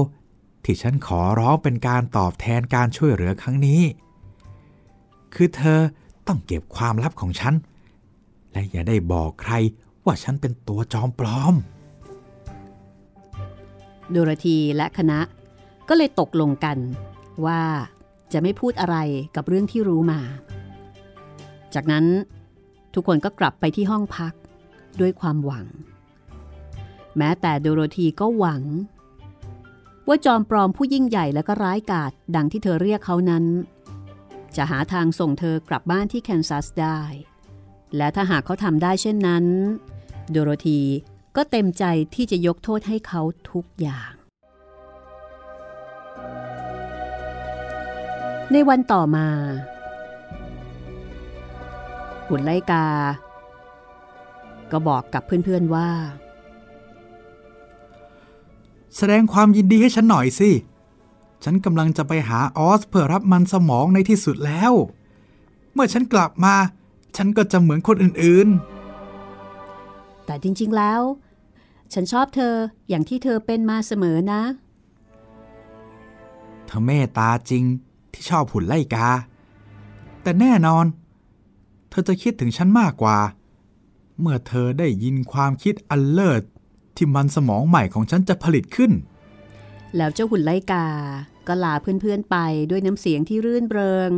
[0.64, 3.82] ที่ฉันขอร้องเป็นการตอบแทนการช่วยเหลือครั้งนี้
[5.34, 5.80] คือเธอ
[6.26, 7.54] ต้องเก็บความลับของฉัน
[8.52, 9.52] และอย่าได้บอกใคร
[10.04, 11.54] ว่าฉันเป็นตัวจอมปลอม
[14.10, 15.20] โดโรธีและคณะ
[15.88, 16.78] ก็เลยตกลงกัน
[17.46, 17.62] ว่า
[18.32, 18.96] จะไม่พูดอะไร
[19.36, 20.20] กับเรื่องที่รู้มา
[21.74, 22.04] จากนั้น
[22.94, 24.32] ทุกคนก็กลับไปที่ห้องพัก
[25.00, 25.66] ด้วยความหวัง
[27.16, 28.62] แม้แต่โดโรธีก็หวัง
[30.08, 33.44] ว่าจอมปลอมผู้ยิ่งใหญ่และก็ร้ายกาจดังที่เธอเรียกเขานั้น
[34.56, 37.00] จะหาทางส่งเธอกลับบ้านที่แคนซัสได้
[37.96, 39.44] และถ้าหากเขาทำได้เช่นนั้น
[40.30, 40.80] โดโรธี
[41.36, 41.84] ก็เต็มใจ
[42.14, 44.12] ที่จะยกโทษให้เขาทุกอย่าง
[48.52, 49.28] ในวันต่อมา
[52.28, 52.86] หุ่นไลกา
[54.72, 55.90] ก็บอกกับเพื่อนๆว่า
[58.96, 60.50] แสดงความยินดีให้ฉันหน่อยสิ
[61.44, 64.72] ฉันกำลังจะไปหาออสเพื่อรับมันสมองในที่สุดแล้ว
[65.72, 66.54] เมื่อฉันกลับมา
[67.16, 68.48] ฉันก็จะเหมือนคนอื่น
[70.26, 71.00] แต่จริงๆแล้ว
[71.92, 72.54] ฉันชอบเธอ
[72.88, 77.64] อย่างที่เธอเป็นมาเสมอนะๆเธอเมตตาจริง
[78.12, 79.08] ที่ชอบหุ่นไล่กา
[80.22, 80.84] แต่แน่นอน
[81.90, 83.18] เธอจะคิดถึงฉันมากกว่า
[84.20, 86.42] เมื่อเธอได้ยินความคิดอันเลิศ
[86.96, 88.92] ที่มันสมองใหม่ของฉันจะผลิตขึ้น
[89.96, 90.86] แล้วเจ้าหุ่นไลกา
[91.48, 92.36] ก็ลาเพื่อนๆไป
[92.70, 94.10] ด้วยน้ำเสียงที่รื่นเริง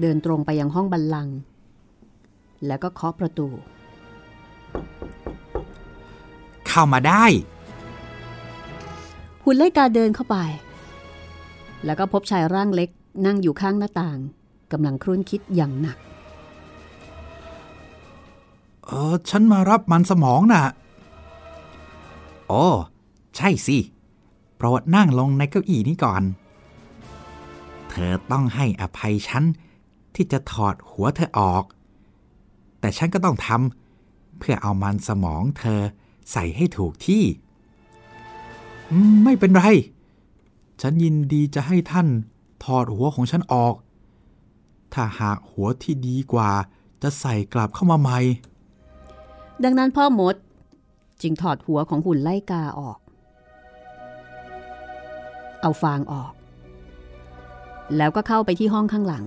[0.00, 1.36] เดินตรงไปยังห้องบัลลังก์
[2.66, 3.48] แล้วก็เคาะประตู
[6.68, 7.24] เข้ามาได้
[9.44, 10.36] หุ่นไลกาเดินเข้าไป
[11.84, 12.90] แล้วก็พบชายร่างเล็ก
[13.26, 14.18] นั่งอยู่ข้างหน้าต่าง
[14.72, 15.98] กำลังครุ่นคิดอย่างหนัก
[18.88, 20.62] เออ ฉันมารับมันสมองน่ะ
[22.48, 22.64] โอ้
[23.36, 23.78] ใช่สิ
[24.56, 26.22] โปรดนั่งลงในเก้าอี้นี้ก่อน
[27.90, 29.44] เธอต้องให้อภัยฉัน
[30.14, 31.64] ที่จะถอดหัวเธอออก
[32.80, 35.80] แต่ฉันก็ต้องทำเพื่อเอามันสมองเธอ
[36.32, 37.24] ใส่ให้ถูกที่
[39.24, 39.62] ไม่เป็นไร
[40.80, 42.08] ฉันยินดีจะให้ท่าน
[42.64, 43.74] ถอดหัวของฉันออก
[44.92, 46.50] ถ้าหากหัวที่ดีกว่า
[47.02, 48.18] จะใส่กลับเข้ามาใหม่
[49.64, 50.36] ดังนั้นพ่อมด
[51.22, 52.98] จึงถอดหัวของหุ่นไล่กาออก
[55.60, 56.32] เอาฟางออก
[57.96, 59.24] แล้วก็เข้าไปที่ห้องข้างหลัง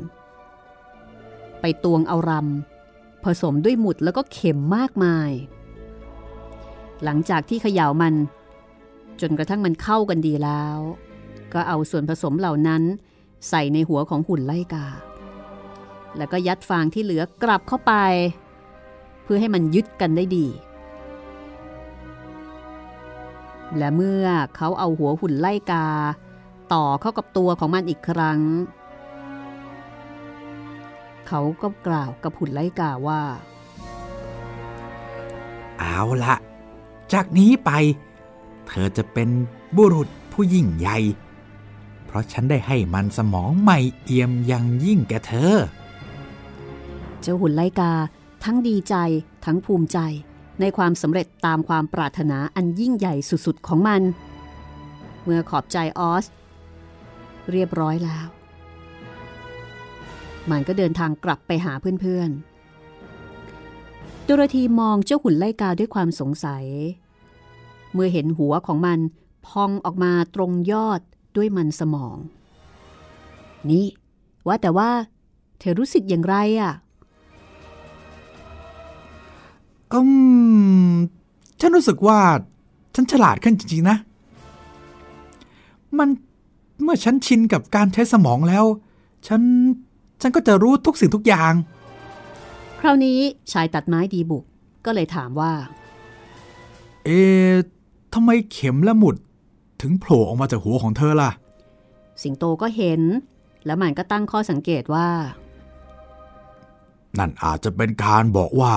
[1.61, 5.31] ไปตวงเอารำผสมด้วยหมุดแล้วก็เข็มมากมาย
[7.03, 8.15] หลังจากที่เขย่ามัน
[9.21, 10.77] จนกระทั่งมันเข้ากันดีแล้ว
[11.53, 12.83] ก็เอาส่วนผสมเหล่านั้น
[13.49, 14.87] ใส่ในหัวของหุ่นไล่กา
[16.17, 17.93] แล้วก็ยัดฟางที่เหลือกลับเข้าไป
[19.23, 20.47] เพื่อให้มันยึดกันได้ดี
[23.77, 25.85] และเมื่อเขาเอาหัวหุ่นไล่กา
[26.73, 28.39] ต่อเข้ากับตัวของมันอีกครั้ง
[31.27, 33.21] เขาก็กล่าวกับหุ่นไล่กาว่า
[35.79, 36.35] เอาละ
[37.13, 37.71] จากนี้ไป
[38.67, 39.29] เธอจะเป็น
[39.77, 40.97] บุรุษผู้ยิ่งใหญ่
[42.05, 45.53] เพราะฉันได้ให้มันสมองใหม่เอี่ยมอย่างยิ่งแก่เธอ
[47.21, 47.91] เจ้าหุ่นไลกา
[48.43, 48.95] ทั้งดีใจ
[49.45, 49.99] ทั้งภูมิใจ
[50.59, 54.01] ในความสำเร็จตามความปรารถนาอันยิ่งใหญ่สุดๆของมัน
[55.23, 56.25] เมื่อขอบใจออส
[57.51, 58.27] เรียบร้อยแล้ว
[60.51, 66.65] มันก็เดินทางกลับไปหาเพื่อนๆโดโรธีมองเจ้าหุ่นไล่กาด้วยความสงสัย
[67.93, 68.99] เมื่อเห็นหัวของมัน
[69.47, 71.01] พองออกมาตรงยอด
[71.35, 72.17] ด้วยมันสมอง
[73.69, 73.87] นี่
[74.47, 74.89] ว่าแต่ว่า
[75.59, 76.73] เธอรู้สึกอย่างไรอะ่ะ
[79.93, 79.99] อื
[80.91, 80.93] ม
[81.59, 82.19] ฉันรู้สึกว่า
[82.95, 83.97] ฉันฉลาดขึ้นจริง ๆ นะ
[85.97, 86.09] มัน
[86.83, 88.65] เมื่อฉันชินกับการใช้สมองแล้ว
[89.27, 89.41] ฉัน
[90.21, 91.53] ฉันก็จะรู้ทุกสิ่งทุกอย่าง
[92.79, 93.19] คราวนี้
[93.51, 94.43] ชายตัดไม้ดีบุก
[94.85, 95.53] ก็เลยถามว่า
[97.05, 97.53] เอ๊ะ
[98.13, 99.15] ทำไมเข็มและหมุด
[99.81, 101.31] ถึงโผล่ออกมาจากหัวของเธอล่ะ
[102.21, 103.01] สิงโตก็เห็น
[103.65, 105.07] แล้วมันก็ตั้งข้อสังเกตว่า
[107.17, 108.73] นั่นอาจจะเป็นการบอกว่า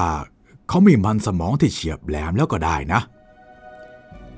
[0.68, 3.00] เขามีมันสมองที่เฉียบแหลมแล้วก็ได้นะ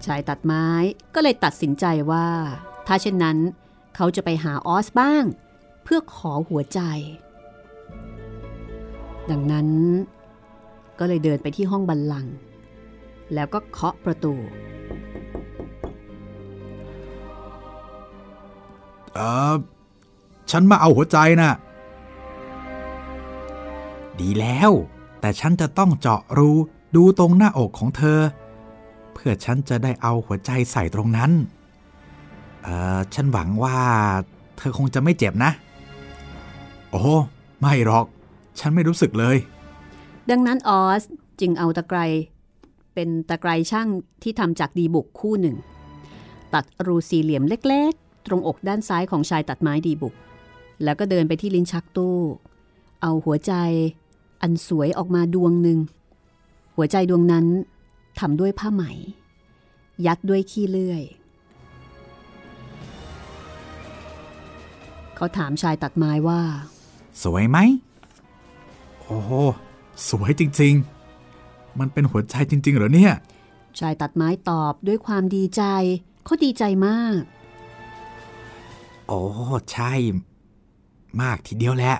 [0.05, 0.67] ชายตัดไม้
[1.15, 2.27] ก็เลยตัดสินใจว่า
[2.87, 3.39] ถ้าเช่นนั้น
[3.97, 5.25] เขาจะไปหาออสบ้าง
[5.85, 6.81] เพื่อขอหัวใจ
[9.31, 9.69] ดังนั้น
[10.99, 12.35] ก็เลยเดินไปที่ห้องบัลลังก์
[13.35, 14.35] แล้วก็เคาะประตู
[19.15, 19.19] เอ
[19.53, 19.55] อ
[20.51, 21.53] ฉันมาเอาหัวใจนะ่ะ
[24.21, 24.71] ดีแล้ว
[25.21, 26.51] แต่ฉันจะต้องเจาะรู
[26.97, 28.21] ดูตรงหน้าอกของเธอ
[29.15, 31.31] เพื่อฉันจะได้เอาหัวใจใส่ตรงนั้น
[32.63, 33.79] เออฉันหวังว่า
[34.57, 35.51] เธอคงจะไม่เจ็บนะ
[36.91, 37.05] โอ้
[37.61, 38.07] ไม่หรอก
[38.59, 39.37] ฉันไม่รู้สึกเลย
[40.31, 41.03] ดังนั้นออส
[41.41, 42.07] จึงเอาตะไคร้
[42.95, 43.89] เป็นตะไคร้ช่าง
[44.23, 45.57] ที่ทำจากดีบุกคู่หนึ่ง
[46.55, 50.15] ตัดรูสี่เหลี่ยมเล็กๆ ตรงอกด้านซ้ายของชายตัดไม้ดีบุก
[50.85, 52.17] แล้วก็เดินไปที่ลิ้นชักตู้
[53.03, 53.53] เอาหัวใจ
[54.43, 55.79] อันสวยออกมาดวงหนึ่ง
[56.77, 57.47] หัวใจดวงนั้น
[58.21, 58.83] ทำด้วยผ้าไหม
[60.07, 61.03] ยัดด้วยขี้เลื่อย
[65.17, 66.41] เขาถามชายตัดไม้ว่า
[67.23, 67.59] สวยไหม
[69.01, 69.31] โอ้โห
[70.09, 70.75] สวยจริง
[71.27, 73.15] ๆ มันเป็นหัวใจจริง ๆ เหรอเนี่ย
[73.79, 75.63] ชายตัดไม้ตอบด้วยความดีใจ
[76.25, 77.21] เขาดีใจมาก
[79.07, 79.21] โอ้
[79.73, 79.93] ใช่
[81.21, 81.97] มากทีเดียวแหละ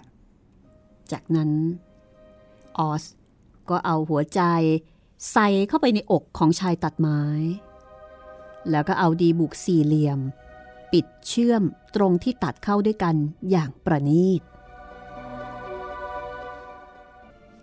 [1.13, 1.51] จากนั้น
[2.79, 3.05] ออส
[3.71, 4.41] ก็เอาหัวใจ
[5.33, 7.23] ใส่เข้าไปในอกของชายตัดไม้
[8.71, 10.21] แล้วก็เอาดีบุกสี่เหลี่ยม
[10.93, 11.63] ปิดเชื่อม
[11.97, 13.17] ตรงที่ตัดเข้าด้วยกัน
[13.51, 14.43] อย่างประณีต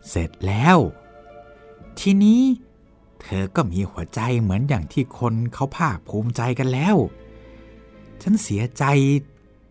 [0.09, 0.77] เสร็จแล้ว
[1.99, 2.41] ทีนี้
[3.21, 6.95] เธอก็มีหัวใจเหมือนอย่างที่คนเขาภาคภูมิใจกันแล้ว
[8.21, 8.83] ฉันเสียใจ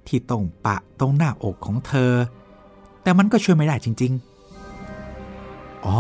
[0.07, 2.13] ที่ต้องปะตรงหน้าอกของเธอ
[3.03, 4.32] แต่มันก็ช่วยไม่ได้จริง ๆ
[5.85, 5.99] อ๋อ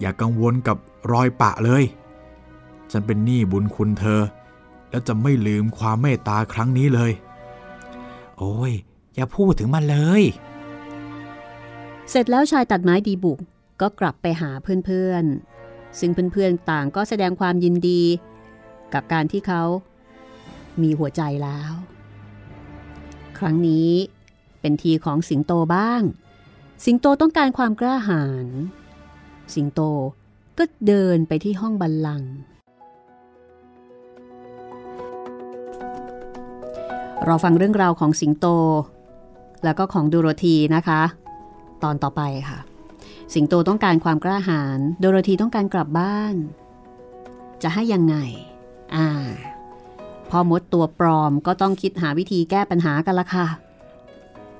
[0.00, 0.76] อย่ากังวลกับ
[1.12, 1.84] รอยปะเลย
[2.90, 4.20] ฉันเป็นหนี้บุญคุณเธอ
[4.90, 7.12] แล้วจะไม่ลืมความเมตตาครั้งนี้เลย
[8.38, 8.72] โอ้ย
[9.14, 10.22] อย่าพูดถึงมันเลย
[12.10, 13.38] เสร็จแล้วชายตัดไม้ดีบุก
[13.80, 14.50] ก็กลับไปหา
[14.84, 18.02] เพื่อนๆ ซึ่งเพื่อนๆ ต่างก็แสดงความยินดี
[18.94, 19.62] กับการที่เขา
[20.82, 21.72] มีหัวใจแล้ว
[23.38, 23.90] ครั้งนี้
[24.60, 26.02] เป็นทีของสิงโตบ้าง
[26.84, 28.46] สิงโตต้องการความกล้าหาญ
[29.54, 29.80] สิงโต
[30.58, 32.32] ก็เดินไปที่ห้องบัลลังก์
[37.26, 38.46] เราฟังเรื่องราวของสิงโต
[39.64, 41.02] แล้วก็ของดูโรธีนะคะ
[41.82, 42.58] ตอนต่อไปค่ะ
[43.34, 46.34] สิงโตต้องการความกล้าหาญโดโรธีต้องการกลับบ้าน
[47.62, 48.16] จะให้ยังไง
[48.94, 49.08] อ่า
[50.30, 53.46] พอมดตัวปลอมก็ต้องคิดหาวิธีแก้ปัญหากันละค่ะ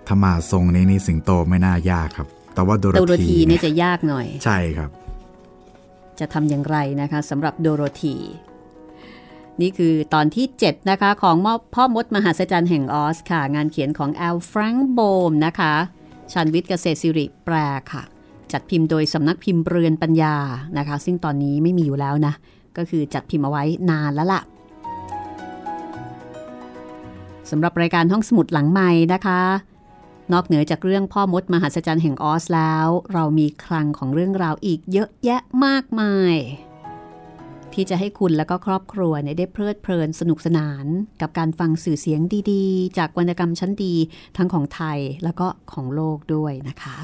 [0.06, 4.90] ถ้ามาทรงนี้นี่สิงโตไม่น่ายากครับ แต่ว่าโดโรโดโรธีธีเนี่ยจะยากหน่อย ใช่ครับ
[6.18, 8.16] จะทำอย่างไรนะคะสำหรับโดโรธี
[9.60, 15.00] นี่คือตอนที่ 7 นะคะ ของมอบพ่อมดมหัศจรรย์แห่งออสค่ะ งานเขียนของแอลฟรังโบ
[15.30, 15.74] มนะคะ
[16.32, 17.54] ชันวิทย์เกษตรสิริแปล
[17.92, 18.02] ค่ะ
[18.52, 20.34] จัดพิมพ์โดยสำนักพิมพ์เรือนปัญญา
[20.78, 22.34] นะคะ ซึ่งตอนนี้ไม่มีอยู่แล้วนะ
[22.76, 24.42] ก็คือจัดพิมพ์เอาไว้นานแล้วล่ะ
[27.50, 29.40] สำหรับรายการห้องสมุดหลังใหม่นะคะ
[30.32, 36.36] นอกเหนือจากเรื่องพ่อมดมหัศจรรย์แห่งออสแล้ว เรามีคลังของเรื่องราวอีกเยอะแยะมากมาย
[37.74, 40.86] ที่จะให้คุณและก็ครอบครัวเนี่ยได้เพลิดเพลินสนุกสนาน
[41.20, 42.20] กับการฟังสื่อเสียง
[42.52, 43.94] ดีๆ จากวรรณกรรมชั้นดี
[44.36, 46.96] ทั้งของไทยแล้วก็ของโลกด้วยนะคะ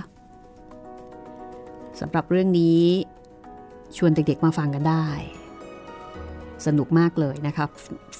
[2.01, 2.83] สำหรับเรื่องนี้
[3.97, 5.07] ชวนเด็กๆมาฟังกันได้
[6.67, 7.69] สนุกมากเลยนะครับ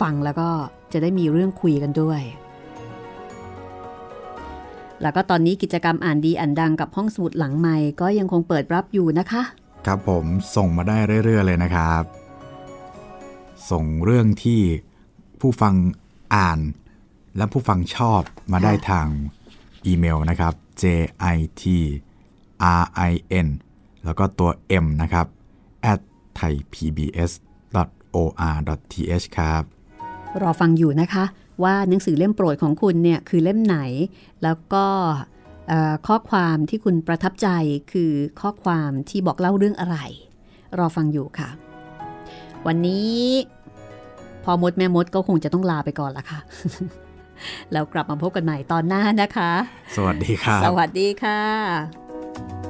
[0.01, 0.51] ฟังแล้วก็
[0.93, 2.21] จะได้มีเรื่องคุยกันด้วย
[5.03, 9.43] แล้วก็ตอนนี้กิจกรรมอ่านดีอ่านดังกับห้องสมุดหลังใหม่ก็ยังคงเปิดรับอยู่นะคะ
[9.87, 10.25] ครับผม
[10.57, 12.03] ส่งมาได้เรื่อยๆเลยนะครับ
[13.71, 14.61] ส่งเรื่องที่
[15.41, 15.75] ผู้ฟัง
[16.35, 16.61] อ่าน
[17.37, 18.23] และผู้ฟังชอบ
[18.53, 19.07] มาได้ทาง
[19.87, 20.85] อีเมลนะครับ j
[21.35, 21.63] i t
[22.81, 23.13] r i
[23.47, 23.49] n
[24.05, 24.51] แล้วก็ตัว
[24.85, 25.27] m นะครับ
[25.93, 26.01] at
[26.39, 27.37] thaipbs.or.th
[29.39, 29.63] ครับ
[30.43, 31.25] รอฟังอยู่นะคะ
[31.65, 33.79] ว่าหนังสือเล่มโปรดของคุณเนี่ยคือเล่มไหน
[34.43, 34.87] แล้วก็
[35.69, 37.49] เอ่อข้อความที่คุณประทับใจ
[37.93, 39.97] คือข้อความที่บอกเล่าเรื่องอะไร
[40.79, 41.51] รอฟังอยู่ค่ะ
[42.67, 43.19] วันนี้
[44.45, 46.41] พอมดแม่มดก็คงจะต้องลาไปก่อนละค่ะ
[47.73, 49.53] แล้วกลับมาพบกันใหม่ตอนหน้านะคะ
[49.97, 52.70] สวัสดีครับสวัสดีค่ะ